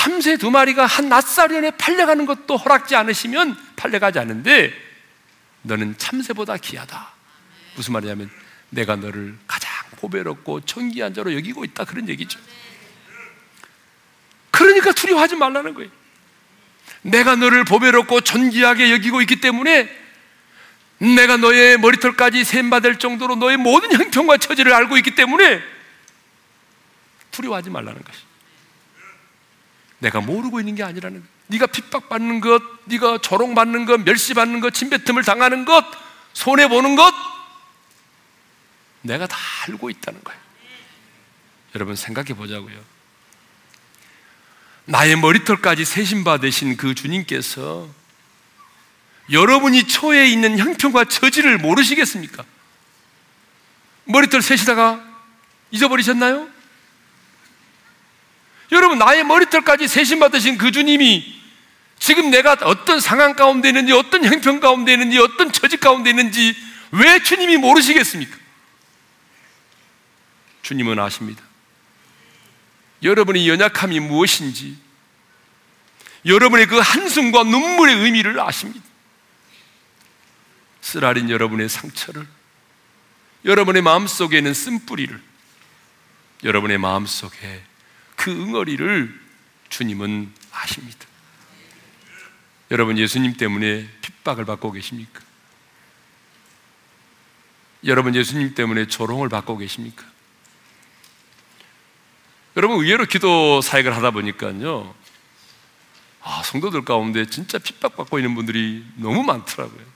참새 0.00 0.38
두 0.38 0.50
마리가 0.50 0.86
한 0.86 1.10
낯살연에 1.10 1.72
팔려가는 1.72 2.24
것도 2.24 2.56
허락지 2.56 2.96
않으시면 2.96 3.54
팔려가지 3.76 4.18
않는데 4.18 4.72
너는 5.60 5.98
참새보다 5.98 6.56
귀하다. 6.56 7.12
무슨 7.76 7.92
말이냐면 7.92 8.30
내가 8.70 8.96
너를 8.96 9.36
가장 9.46 9.70
고배롭고 9.98 10.62
존귀한 10.62 11.12
자로 11.12 11.34
여기고 11.34 11.66
있다 11.66 11.84
그런 11.84 12.08
얘기죠. 12.08 12.40
그러니까 14.50 14.92
두려워하지 14.92 15.36
말라는 15.36 15.74
거예요. 15.74 15.90
내가 17.02 17.36
너를 17.36 17.64
보배롭고 17.64 18.22
존귀하게 18.22 18.92
여기고 18.92 19.20
있기 19.20 19.42
때문에 19.42 19.86
내가 20.96 21.36
너의 21.36 21.76
머리털까지 21.76 22.44
샘받을 22.44 22.98
정도로 22.98 23.36
너의 23.36 23.58
모든 23.58 23.92
형편과 23.92 24.38
처지를 24.38 24.72
알고 24.72 24.96
있기 24.96 25.14
때문에 25.14 25.62
두려워하지 27.32 27.68
말라는 27.68 28.02
것이. 28.02 28.29
내가 30.00 30.20
모르고 30.20 30.60
있는 30.60 30.74
게 30.74 30.82
아니라는 30.82 31.20
것. 31.20 31.26
네가 31.46 31.66
핍박받는 31.66 32.40
것, 32.40 32.62
네가 32.84 33.18
조롱받는 33.18 33.84
것, 33.84 34.00
멸시받는 34.00 34.60
것, 34.60 34.74
침뱉음을 34.74 35.24
당하는 35.24 35.64
것, 35.64 35.84
손해 36.32 36.68
보는 36.68 36.96
것, 36.96 37.12
내가 39.02 39.26
다 39.26 39.36
알고 39.66 39.90
있다는 39.90 40.22
거예요. 40.22 40.40
여러분 41.74 41.96
생각해 41.96 42.34
보자고요. 42.34 42.78
나의 44.84 45.16
머리털까지 45.16 45.84
세신바 45.84 46.38
되신 46.38 46.76
그 46.76 46.94
주님께서 46.94 47.88
여러분이 49.30 49.86
처해 49.86 50.28
있는 50.28 50.58
형편과 50.58 51.04
처지를 51.04 51.58
모르시겠습니까? 51.58 52.44
머리털 54.04 54.42
세시다가 54.42 55.04
잊어버리셨나요? 55.70 56.48
여러분, 58.72 58.98
나의 58.98 59.24
머리털까지 59.24 59.88
세신받으신 59.88 60.58
그 60.58 60.70
주님이 60.70 61.40
지금 61.98 62.30
내가 62.30 62.56
어떤 62.62 63.00
상황 63.00 63.34
가운데 63.34 63.68
있는지, 63.68 63.92
어떤 63.92 64.24
형편 64.24 64.60
가운데 64.60 64.92
있는지, 64.92 65.18
어떤 65.18 65.52
처지 65.52 65.76
가운데 65.76 66.10
있는지 66.10 66.56
왜 66.92 67.22
주님이 67.22 67.56
모르시겠습니까? 67.58 68.36
주님은 70.62 70.98
아십니다. 70.98 71.42
여러분의 73.02 73.48
연약함이 73.48 74.00
무엇인지, 74.00 74.76
여러분의 76.26 76.66
그 76.66 76.78
한숨과 76.78 77.44
눈물의 77.44 77.96
의미를 77.96 78.38
아십니다. 78.40 78.84
쓰라린 80.80 81.28
여러분의 81.28 81.68
상처를, 81.68 82.26
여러분의 83.44 83.82
마음 83.82 84.06
속에 84.06 84.38
있는 84.38 84.54
쓴뿌리를, 84.54 85.20
여러분의 86.44 86.78
마음 86.78 87.06
속에 87.06 87.62
그 88.20 88.30
응어리를 88.30 89.18
주님은 89.70 90.30
아십니다. 90.52 91.06
여러분 92.70 92.98
예수님 92.98 93.32
때문에 93.32 93.88
핍박을 94.02 94.44
받고 94.44 94.72
계십니까? 94.72 95.22
여러분 97.86 98.14
예수님 98.14 98.54
때문에 98.54 98.88
조롱을 98.88 99.30
받고 99.30 99.56
계십니까? 99.56 100.04
여러분 102.58 102.84
의외로 102.84 103.06
기도 103.06 103.62
사역을 103.62 103.96
하다 103.96 104.10
보니까요. 104.10 104.94
아, 106.20 106.42
성도들 106.42 106.84
가운데 106.84 107.24
진짜 107.24 107.56
핍박받고 107.56 108.18
있는 108.18 108.34
분들이 108.34 108.84
너무 108.96 109.22
많더라고요. 109.22 109.86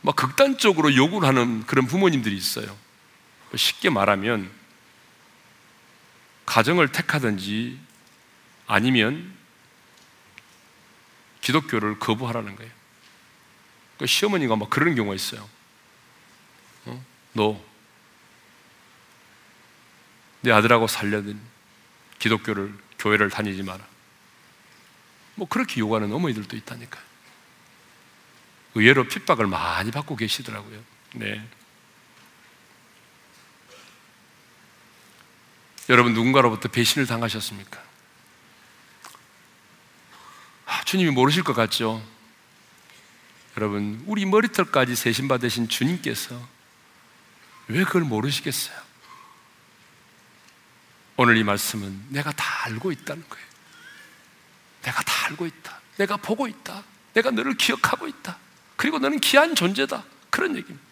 막 0.00 0.16
극단적으로 0.16 0.96
욕을 0.96 1.22
하는 1.22 1.64
그런 1.66 1.86
부모님들이 1.86 2.36
있어요. 2.36 2.76
쉽게 3.54 3.88
말하면 3.88 4.63
가정을 6.46 6.92
택하든지 6.92 7.78
아니면 8.66 9.34
기독교를 11.40 11.98
거부하라는 11.98 12.56
거예요. 12.56 12.72
그 13.98 14.06
시어머니가 14.06 14.56
막 14.56 14.70
그런 14.70 14.94
경우가 14.94 15.14
있어요. 15.14 15.48
어? 16.86 17.04
너, 17.32 17.64
내 20.40 20.50
아들하고 20.50 20.86
살려든 20.86 21.40
기독교를, 22.18 22.74
교회를 22.98 23.30
다니지 23.30 23.62
마라. 23.62 23.86
뭐 25.36 25.48
그렇게 25.48 25.80
요구하는 25.80 26.12
어머니들도 26.12 26.56
있다니까요. 26.56 27.02
의외로 28.74 29.06
핍박을 29.06 29.46
많이 29.46 29.90
받고 29.90 30.16
계시더라고요. 30.16 30.82
네. 31.14 31.46
여러분 35.88 36.14
누군가로부터 36.14 36.68
배신을 36.68 37.06
당하셨습니까? 37.06 37.82
아, 40.66 40.82
주님이 40.84 41.10
모르실 41.10 41.42
것 41.42 41.52
같죠? 41.54 42.02
여러분, 43.56 44.02
우리 44.06 44.24
머리털까지 44.24 44.96
세신 44.96 45.28
받으신 45.28 45.68
주님께서 45.68 46.40
왜 47.68 47.84
그걸 47.84 48.02
모르시겠어요? 48.02 48.76
오늘 51.16 51.36
이 51.36 51.44
말씀은 51.44 52.06
내가 52.08 52.32
다 52.32 52.64
알고 52.64 52.90
있다는 52.90 53.22
거예요. 53.28 53.46
내가 54.82 55.00
다 55.02 55.26
알고 55.26 55.46
있다. 55.46 55.80
내가 55.96 56.16
보고 56.16 56.48
있다. 56.48 56.82
내가 57.12 57.30
너를 57.30 57.54
기억하고 57.54 58.08
있다. 58.08 58.36
그리고 58.76 58.98
너는 58.98 59.20
귀한 59.20 59.54
존재다. 59.54 60.02
그런 60.30 60.56
얘기입니다. 60.56 60.84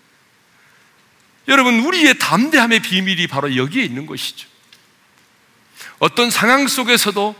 여러분, 1.48 1.80
우리의 1.80 2.18
담대함의 2.18 2.80
비밀이 2.80 3.26
바로 3.26 3.56
여기에 3.56 3.82
있는 3.82 4.06
것이죠. 4.06 4.51
어떤 5.98 6.30
상황 6.30 6.66
속에서도 6.68 7.34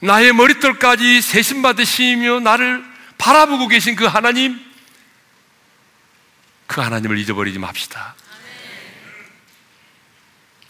나의 0.00 0.32
머리털까지 0.32 1.22
세심 1.22 1.62
받으시며 1.62 2.40
나를 2.40 2.84
바라보고 3.16 3.68
계신 3.68 3.96
그 3.96 4.04
하나님, 4.04 4.60
그 6.66 6.80
하나님을 6.80 7.18
잊어버리지 7.18 7.58
맙시다. 7.58 8.14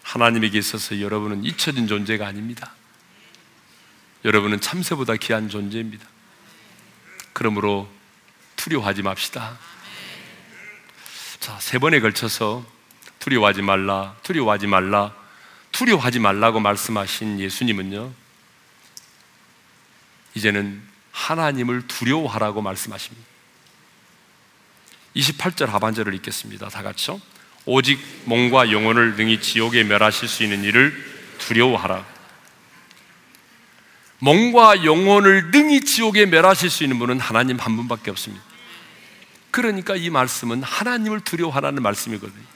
하나님에게 0.02 0.58
있어서 0.58 1.00
여러분은 1.00 1.44
잊혀진 1.44 1.88
존재가 1.88 2.26
아닙니다. 2.26 2.72
여러분은 4.24 4.60
참새보다 4.60 5.16
귀한 5.16 5.48
존재입니다. 5.48 6.06
그러므로 7.32 7.88
두려워하지 8.56 9.02
맙시다. 9.02 9.58
자, 11.40 11.58
세 11.60 11.78
번에 11.78 12.00
걸쳐서 12.00 12.64
두려워하지 13.18 13.62
말라, 13.62 14.14
두려워하지 14.22 14.66
말라, 14.66 15.12
두려워하지 15.74 16.20
말라고 16.20 16.60
말씀하신 16.60 17.40
예수님은요, 17.40 18.12
이제는 20.34 20.80
하나님을 21.10 21.88
두려워하라고 21.88 22.62
말씀하십니다. 22.62 23.26
28절 25.16 25.66
하반절을 25.66 26.14
읽겠습니다. 26.14 26.68
다 26.68 26.82
같이요. 26.82 27.20
오직 27.66 28.00
몸과 28.24 28.70
영혼을 28.70 29.16
능히 29.16 29.40
지옥에 29.40 29.82
멸하실 29.82 30.28
수 30.28 30.44
있는 30.44 30.62
일을 30.62 30.94
두려워하라. 31.38 32.06
몸과 34.20 34.84
영혼을 34.84 35.50
능히 35.50 35.80
지옥에 35.80 36.26
멸하실 36.26 36.70
수 36.70 36.84
있는 36.84 37.00
분은 37.00 37.18
하나님 37.18 37.58
한 37.58 37.76
분밖에 37.76 38.10
없습니다. 38.12 38.44
그러니까 39.50 39.96
이 39.96 40.08
말씀은 40.08 40.62
하나님을 40.62 41.20
두려워하라는 41.20 41.82
말씀이거든요. 41.82 42.53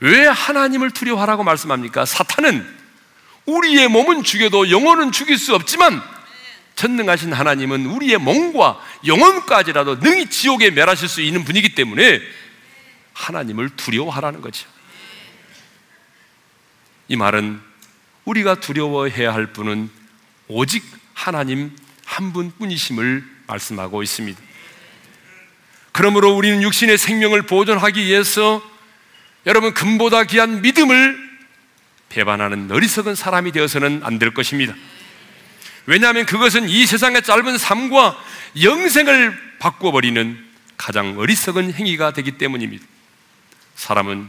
왜 0.00 0.26
하나님을 0.26 0.90
두려워하라고 0.90 1.44
말씀합니까? 1.44 2.04
사탄은 2.04 2.66
우리의 3.46 3.88
몸은 3.88 4.22
죽여도 4.22 4.70
영혼은 4.70 5.12
죽일 5.12 5.38
수 5.38 5.54
없지만 5.54 6.02
전능하신 6.74 7.32
하나님은 7.32 7.86
우리의 7.86 8.18
몸과 8.18 8.80
영혼까지라도 9.06 9.96
능히 9.96 10.30
지옥에 10.30 10.70
멸하실 10.70 11.08
수 11.08 11.20
있는 11.20 11.44
분이기 11.44 11.74
때문에 11.74 12.20
하나님을 13.12 13.70
두려워하라는 13.76 14.40
거죠. 14.40 14.66
이 17.08 17.16
말은 17.16 17.60
우리가 18.24 18.60
두려워해야 18.60 19.34
할 19.34 19.52
분은 19.52 19.90
오직 20.48 20.84
하나님 21.12 21.76
한 22.06 22.32
분뿐이심을 22.32 23.24
말씀하고 23.46 24.02
있습니다. 24.02 24.40
그러므로 25.92 26.34
우리는 26.34 26.62
육신의 26.62 26.96
생명을 26.96 27.42
보존하기 27.42 28.02
위해서 28.04 28.62
여러분 29.46 29.72
금보다 29.72 30.24
귀한 30.24 30.62
믿음을 30.62 31.30
배반하는 32.08 32.70
어리석은 32.70 33.14
사람이 33.14 33.52
되어서는 33.52 34.02
안 34.04 34.18
될 34.18 34.34
것입니다. 34.34 34.74
왜냐하면 35.86 36.26
그것은 36.26 36.68
이 36.68 36.86
세상의 36.86 37.22
짧은 37.22 37.58
삶과 37.58 38.22
영생을 38.62 39.56
바꿔버리는 39.58 40.38
가장 40.76 41.18
어리석은 41.18 41.72
행위가 41.74 42.12
되기 42.12 42.32
때문입니다. 42.32 42.84
사람은 43.76 44.28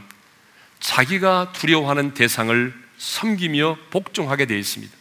자기가 0.79 1.51
두려워하는 1.53 2.13
대상을 2.13 2.73
섬기며 2.97 3.77
복종하게 3.89 4.45
되어 4.45 4.57
있습니다. 4.57 4.95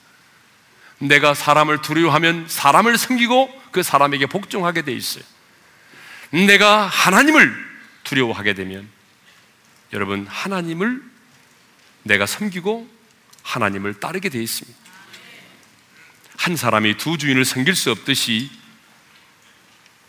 내가 0.98 1.34
사람을 1.34 1.80
두려워하면 1.82 2.46
사람을 2.48 2.98
섬기고 2.98 3.62
그 3.70 3.82
사람에게 3.82 4.26
복종하게 4.26 4.82
되어 4.82 4.94
있어요. 4.94 5.24
내가 6.30 6.86
하나님을 6.86 7.54
두려워하게 8.04 8.54
되면 8.54 8.88
여러분 9.93 10.26
하나님을 10.26 11.03
내가 12.03 12.26
섬기고 12.26 12.88
하나님을 13.43 14.01
따르게 14.01 14.28
되어 14.28 14.41
있습니다. 14.41 14.78
한 16.36 16.57
사람이 16.57 16.97
두 16.97 17.18
주인을 17.18 17.45
섬길 17.45 17.74
수 17.74 17.91
없듯이 17.91 18.51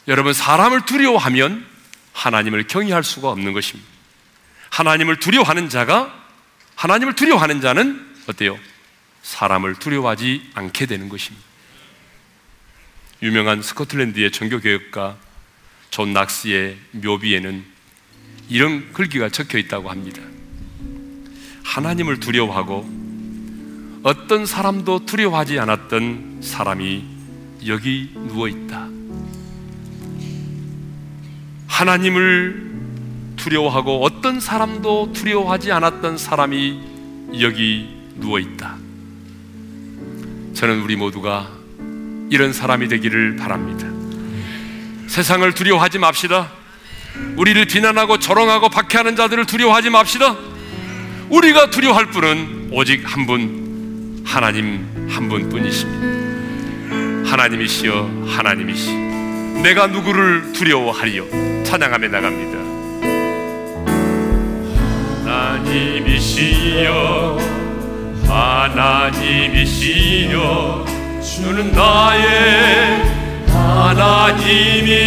여러분 0.08 0.34
사람을 0.34 0.86
두려워하면 0.86 1.66
하나님을 2.14 2.68
경외할 2.68 3.04
수가 3.04 3.30
없는 3.30 3.54
것입니다. 3.54 3.90
하나님을 4.70 5.20
두려워하는 5.20 5.70
자가 5.70 6.18
하나님을 6.76 7.16
두려워하는 7.16 7.62
자는 7.62 8.16
어때요? 8.28 8.58
사람을 9.24 9.76
두려워하지 9.76 10.52
않게 10.54 10.86
되는 10.86 11.10
것입니다. 11.10 11.46
유명한 13.22 13.62
스코틀랜드의 13.62 14.32
종교개혁가 14.32 15.18
존 15.92 16.14
낙스의 16.14 16.78
묘비에는 16.92 17.71
이런 18.52 18.91
글귀가 18.91 19.30
적혀 19.30 19.58
있다고 19.60 19.89
합니다. 19.89 20.22
하나님을 21.64 22.20
두려워하고 22.20 22.86
어떤 24.04 24.45
사람도 24.45 25.06
두려워하지 25.06 25.58
않았던 25.58 26.41
사람이 26.41 27.06
여기 27.68 28.12
누워 28.14 28.49
있다. 28.49 28.89
하나님을 31.68 32.72
두려워하고 33.38 34.04
어떤 34.04 34.41
사람도 34.41 35.14
두려워하지 35.14 35.72
않았던 35.72 36.18
사람이 36.18 36.82
여기 37.39 37.88
누워 38.18 38.38
있다. 38.38 38.76
저는 40.56 40.82
우리 40.82 40.97
모두가 40.97 41.49
이런 42.30 42.52
사람이 42.52 42.89
되기를 42.89 43.38
바랍니다. 43.38 43.88
세상을 45.08 45.54
두려워하지 45.54 45.99
맙시다. 45.99 46.61
우리를 47.38 47.64
비난하고 47.66 48.20
조롱하고 48.20 48.68
박해하는 48.70 49.16
자들을 49.16 49.46
두려워하지 49.46 49.90
맙시다. 49.90 50.36
우리가 51.30 51.70
두려워할 51.70 52.08
분은 52.08 52.70
오직 52.72 53.04
한 53.06 53.26
분, 53.26 54.22
하나님 54.26 54.86
한 55.10 55.30
분뿐이십니다. 55.30 57.30
하나님이시여, 57.30 58.26
하나님이시. 58.28 58.92
내가 59.64 59.88
누구를 59.88 60.52
두려워하리요? 60.54 61.64
찬양하며 61.64 62.08
나갑니다. 62.10 62.60
하나님이시여, 65.26 67.38
하나님이시여, 69.48 70.86
주는 71.22 71.72
나의 71.72 73.21
하나님이시로다. 73.82 75.02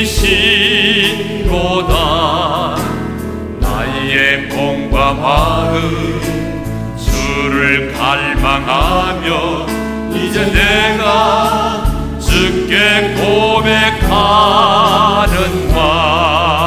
나의 3.61 4.49
몸과 4.49 5.13
마음 5.15 6.21
주를 6.99 7.93
갈망하며 7.93 9.67
이제 10.13 10.45
내가 10.53 11.85
주께 12.19 13.15
고백하는 13.15 14.03
말 15.73 16.64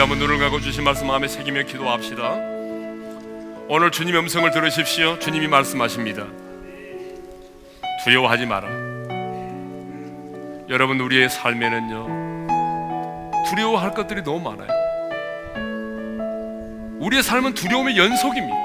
한번 0.00 0.18
눈을 0.18 0.38
감고 0.38 0.60
주신 0.60 0.82
말씀 0.82 1.06
마음에 1.08 1.28
새기며 1.28 1.64
기도합시다. 1.64 2.32
오늘 3.68 3.90
주님의 3.90 4.22
음성을 4.22 4.50
들으십시오. 4.50 5.18
주님이 5.18 5.46
말씀하십니다. 5.46 6.26
두려워하지 8.04 8.46
마라. 8.46 8.68
여러분 10.70 11.00
우리의 11.00 11.28
삶에는요 11.28 12.46
두려워할 13.48 13.92
것들이 13.92 14.22
너무 14.22 14.40
많아요. 14.40 14.68
우리의 17.00 17.22
삶은 17.22 17.52
두려움의 17.54 17.98
연속입니다. 17.98 18.56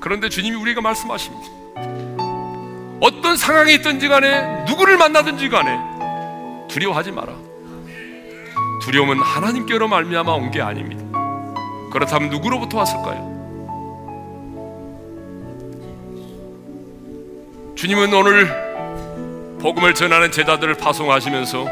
그런데 0.00 0.30
주님이 0.30 0.56
우리가 0.56 0.80
말씀하십니다. 0.80 1.46
어떤 3.00 3.36
상황이 3.36 3.74
있든지 3.74 4.08
간에 4.08 4.64
누구를 4.64 4.96
만나든지 4.96 5.50
간에 5.50 5.78
두려워하지 6.68 7.12
마라. 7.12 7.47
두려움은 8.88 9.20
하나님께로 9.20 9.86
말미암아 9.86 10.32
온 10.32 10.50
게 10.50 10.62
아닙니다. 10.62 11.04
그렇다면 11.92 12.30
누구로부터 12.30 12.78
왔을까요? 12.78 13.28
주님은 17.76 18.14
오늘 18.14 19.58
복음을 19.60 19.92
전하는 19.92 20.30
제자들을 20.30 20.74
파송하시면서 20.74 21.66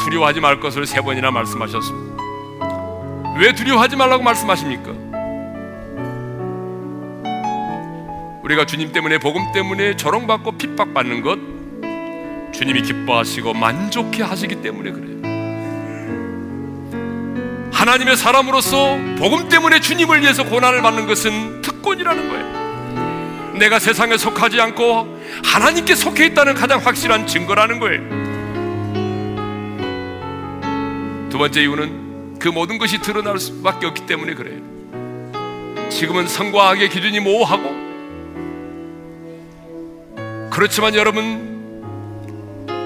두려워하지 0.00 0.40
말 0.40 0.58
것을 0.58 0.86
세 0.86 1.00
번이나 1.00 1.30
말씀하셨습니다. 1.30 2.22
왜 3.38 3.54
두려워하지 3.54 3.94
말라고 3.94 4.24
말씀하십니까? 4.24 4.90
우리가 8.42 8.66
주님 8.66 8.90
때문에 8.90 9.18
복음 9.18 9.52
때문에 9.52 9.96
조롱받고 9.96 10.58
핍박받는 10.58 11.22
것 11.22 11.38
주님이 12.52 12.82
기뻐하시고 12.82 13.54
만족해 13.54 14.24
하시기 14.24 14.60
때문에 14.62 14.90
그래요. 14.90 15.31
하나님의 17.82 18.16
사람으로서 18.16 18.96
복음 19.18 19.48
때문에 19.48 19.80
주님을 19.80 20.22
위해서 20.22 20.44
고난을 20.44 20.82
받는 20.82 21.08
것은 21.08 21.62
특권이라는 21.62 22.28
거예요. 22.28 23.58
내가 23.58 23.80
세상에 23.80 24.16
속하지 24.16 24.60
않고 24.60 25.20
하나님께 25.42 25.96
속해 25.96 26.26
있다는 26.26 26.54
가장 26.54 26.78
확실한 26.78 27.26
증거라는 27.26 27.80
거예요. 27.80 28.02
두 31.28 31.38
번째 31.38 31.60
이유는 31.60 32.38
그 32.38 32.46
모든 32.46 32.78
것이 32.78 33.00
드러날 33.00 33.40
수밖에 33.40 33.86
없기 33.86 34.06
때문에 34.06 34.34
그래요. 34.34 34.60
지금은 35.90 36.28
성과 36.28 36.68
악의 36.70 36.88
기준이 36.88 37.18
모호하고 37.18 37.82
그렇지만 40.50 40.94
여러분 40.94 41.50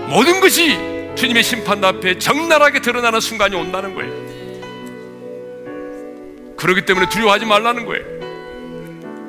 모든 0.09 0.41
것이 0.41 0.79
주님의 1.17 1.43
심판 1.43 1.85
앞에 1.85 2.19
적나라하게 2.19 2.81
드러나는 2.81 3.21
순간이 3.21 3.57
온다는 3.57 3.95
거예요. 3.95 4.26
그렇기 6.57 6.85
때문에 6.87 7.09
두려워하지 7.09 7.47
말라는 7.47 7.87
거예요. 7.87 8.05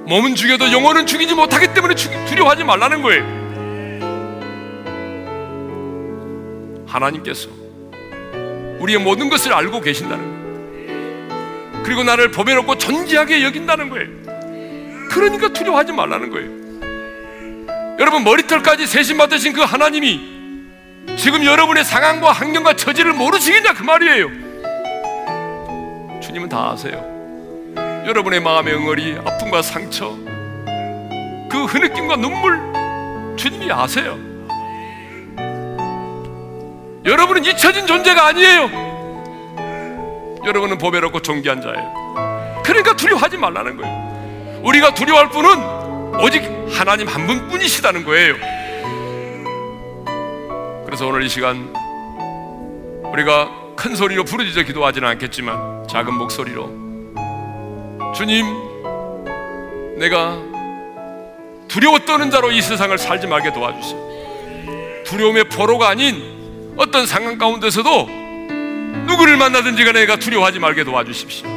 몸은 0.08 0.36
죽여도 0.36 0.72
영혼은 0.72 1.06
죽이지 1.06 1.36
못하기 1.36 1.74
때문에 1.74 1.96
두려워하지 1.96 2.64
말라는 2.64 3.02
거예요. 3.02 3.38
하나님께서 6.88 7.50
우리의 8.80 9.00
모든 9.00 9.30
것을 9.30 9.54
알고 9.54 9.82
계신다는 9.82 10.24
거예요. 10.24 10.38
그리고 11.84 12.04
나를 12.04 12.32
보배롭고 12.32 12.78
존귀하게 12.78 13.44
여긴다는 13.44 13.90
거예요. 13.90 14.08
그러니까 15.10 15.50
두려워하지 15.50 15.92
말라는 15.92 16.30
거예요. 16.30 17.98
여러분 18.00 18.24
머리털까지 18.24 18.88
세심 18.88 19.18
받으신 19.18 19.54
그 19.54 19.62
하나님이 19.62 20.38
지금 21.18 21.44
여러분의 21.44 21.84
상황과 21.84 22.32
환경과 22.32 22.76
처지를 22.76 23.14
모르시겠냐 23.14 23.74
그 23.74 23.84
말이에요. 23.84 24.30
주님은 26.22 26.48
다 26.50 26.72
아세요. 26.72 27.17
여러분의 28.08 28.40
마음의 28.40 28.74
응어리, 28.74 29.18
아픔과 29.18 29.62
상처, 29.62 30.16
그 31.52 31.66
흐느낌과 31.66 32.16
눈물 32.16 32.58
주님이 33.36 33.70
아세요. 33.70 34.18
여러분은 37.04 37.44
잊혀진 37.44 37.86
존재가 37.86 38.28
아니에요. 38.28 38.70
여러분은 40.46 40.78
보배롭고 40.78 41.20
존귀한 41.20 41.62
자예요. 41.62 42.64
그러니까 42.64 42.96
두려워하지 42.96 43.36
말라는 43.36 43.76
거예요. 43.76 44.62
우리가 44.64 44.94
두려워할 44.94 45.30
뿐은 45.30 46.22
오직 46.22 46.44
하나님 46.72 47.10
한 47.10 47.28
분뿐이시다는 47.28 48.06
거예요. 48.06 48.36
그래서 50.86 51.06
오늘 51.06 51.24
이 51.24 51.30
시간 51.30 51.74
우리가 53.04 53.52
큰 53.76 53.96
소리로 53.96 54.24
부르짖어 54.24 54.64
기도하지는 54.64 55.06
않겠지만 55.10 55.90
작은 55.90 56.14
목소리로 56.14 56.87
주님 58.18 58.48
내가 60.00 60.42
두려워 61.68 62.00
떠는 62.00 62.32
자로 62.32 62.50
이 62.50 62.64
세상을 62.64 62.98
살지 62.98 63.28
말게 63.28 63.54
도와주세요. 63.54 65.04
두려움의 65.06 65.50
포로가 65.50 65.90
아닌 65.90 66.74
어떤 66.78 67.06
상황 67.06 67.38
가운데서도 67.38 68.08
누구를 69.06 69.38
만나든지 69.38 69.86
간에 69.86 70.00
내가 70.00 70.16
두려워하지 70.16 70.58
말게 70.58 70.84
도와주십시오. 70.84 71.48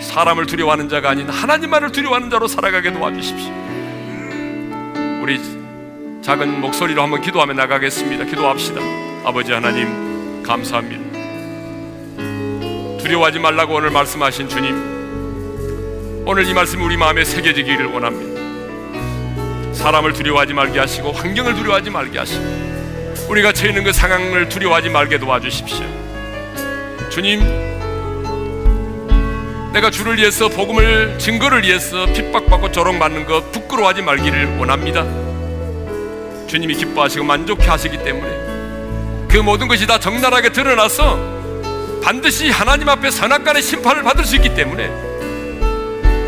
사람을 0.00 0.46
두려워하는 0.46 0.88
자가 0.88 1.10
아닌 1.10 1.28
하나님만을 1.28 1.90
두려워하는 1.90 2.30
자로 2.30 2.46
살아가게 2.46 2.92
도와주십시오. 2.92 3.52
우리 5.20 5.40
작은 6.22 6.60
목소리로 6.60 7.02
한번 7.02 7.22
기도하며 7.22 7.54
나가겠습니다. 7.54 8.26
기도합시다. 8.26 8.80
아버지 9.24 9.50
하나님, 9.50 10.42
감사합니다. 10.44 11.02
두려워하지 13.02 13.40
말라고 13.40 13.74
오늘 13.74 13.90
말씀하신 13.90 14.48
주님, 14.48 14.93
오늘 16.26 16.46
이 16.46 16.54
말씀이 16.54 16.82
우리 16.82 16.96
마음에 16.96 17.22
새겨지기를 17.22 17.84
원합니다. 17.84 19.74
사람을 19.74 20.14
두려워하지 20.14 20.54
말게 20.54 20.78
하시고, 20.78 21.12
환경을 21.12 21.54
두려워하지 21.54 21.90
말게 21.90 22.18
하시고, 22.18 22.42
우리가 23.28 23.52
처해 23.52 23.68
있는 23.68 23.84
그 23.84 23.92
상황을 23.92 24.48
두려워하지 24.48 24.88
말게 24.88 25.18
도와주십시오. 25.18 25.84
주님, 27.10 27.40
내가 29.74 29.90
주를 29.90 30.16
위해서 30.16 30.48
복음을 30.48 31.18
증거를 31.18 31.62
위해서 31.62 32.06
핍박받고 32.06 32.72
조롱받는 32.72 33.26
것 33.26 33.52
부끄러워하지 33.52 34.00
말기를 34.00 34.56
원합니다. 34.56 35.04
주님이 36.46 36.74
기뻐하시고 36.74 37.24
만족해 37.24 37.66
하시기 37.66 38.02
때문에 38.02 39.26
그 39.28 39.38
모든 39.38 39.68
것이 39.68 39.86
다 39.86 39.98
적나라하게 39.98 40.52
드러나서 40.52 41.18
반드시 42.02 42.50
하나님 42.50 42.88
앞에 42.88 43.10
선악간의 43.10 43.62
심판을 43.62 44.04
받을 44.04 44.24
수 44.24 44.36
있기 44.36 44.54
때문에 44.54 45.13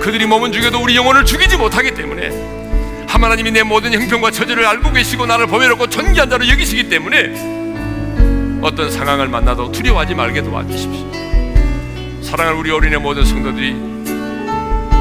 그들이 0.06 0.24
몸은 0.24 0.52
죽여도 0.52 0.80
우리 0.80 0.94
영혼을 0.94 1.24
죽이지 1.24 1.56
못하기 1.56 1.94
때문에 1.94 3.06
하나님이 3.08 3.50
내 3.50 3.64
모든 3.64 3.92
형편과 3.92 4.30
처지를 4.30 4.64
알고 4.64 4.92
계시고 4.92 5.26
나를 5.26 5.48
보배롭고 5.48 5.88
존귀한 5.88 6.30
자로 6.30 6.48
여기시기 6.48 6.88
때문에 6.88 8.60
어떤 8.62 8.88
상황을 8.88 9.26
만나도 9.26 9.72
두려워하지 9.72 10.14
말게 10.14 10.44
도와주십시오. 10.44 12.22
사랑할 12.22 12.54
우리 12.54 12.70
어린의 12.70 13.00
모든 13.00 13.24
성도들이 13.24 13.70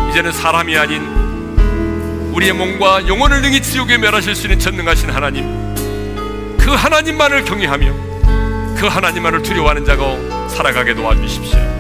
이제는 0.10 0.32
사람이 0.32 0.76
아닌 0.76 1.04
우리의 2.34 2.54
몸과 2.54 3.08
영혼을 3.08 3.44
능히 3.44 3.62
지옥에 3.62 4.00
멸하실 4.00 4.34
수 4.34 4.48
있는 4.48 4.58
전능하신 4.58 5.12
하나님 5.12 5.46
그 6.58 6.72
하나님만을 6.72 7.46
경외하며 7.46 7.94
그 8.76 8.88
하나님만을 8.88 9.44
두려워하는 9.44 9.86
자가 9.86 10.50
살아가게 10.50 10.96
도와주십시오 10.96 11.75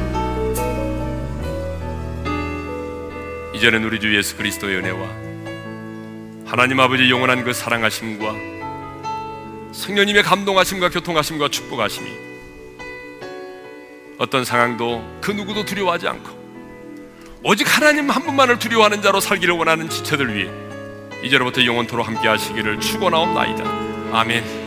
이제는 3.66 3.84
우리 3.84 4.00
주 4.00 4.16
예수 4.16 4.38
그리스도의 4.38 4.78
은혜와 4.78 5.08
하나님 6.46 6.80
아버지 6.80 7.10
영원한 7.10 7.44
그 7.44 7.52
사랑하심과 7.52 8.36
성령님의 9.72 10.22
감동하심과 10.22 10.92
교통하심과 10.92 11.50
축복하심이 11.50 12.08
어떤 14.20 14.46
상황도 14.46 15.20
그 15.20 15.32
누구도 15.32 15.66
두려워하지 15.66 16.08
않고 16.08 17.40
오직 17.42 17.66
하나님 17.76 18.12
한 18.12 18.22
분만을 18.24 18.60
두려워하는 18.60 19.02
자로 19.02 19.20
살기를 19.20 19.56
원하는 19.56 19.90
지체들 19.90 20.36
위해 20.36 20.48
이제로부터 21.24 21.66
영원토로 21.66 22.04
함께 22.04 22.28
하시기를 22.28 22.80
축원하옵나이다. 22.80 23.64
아멘. 24.16 24.65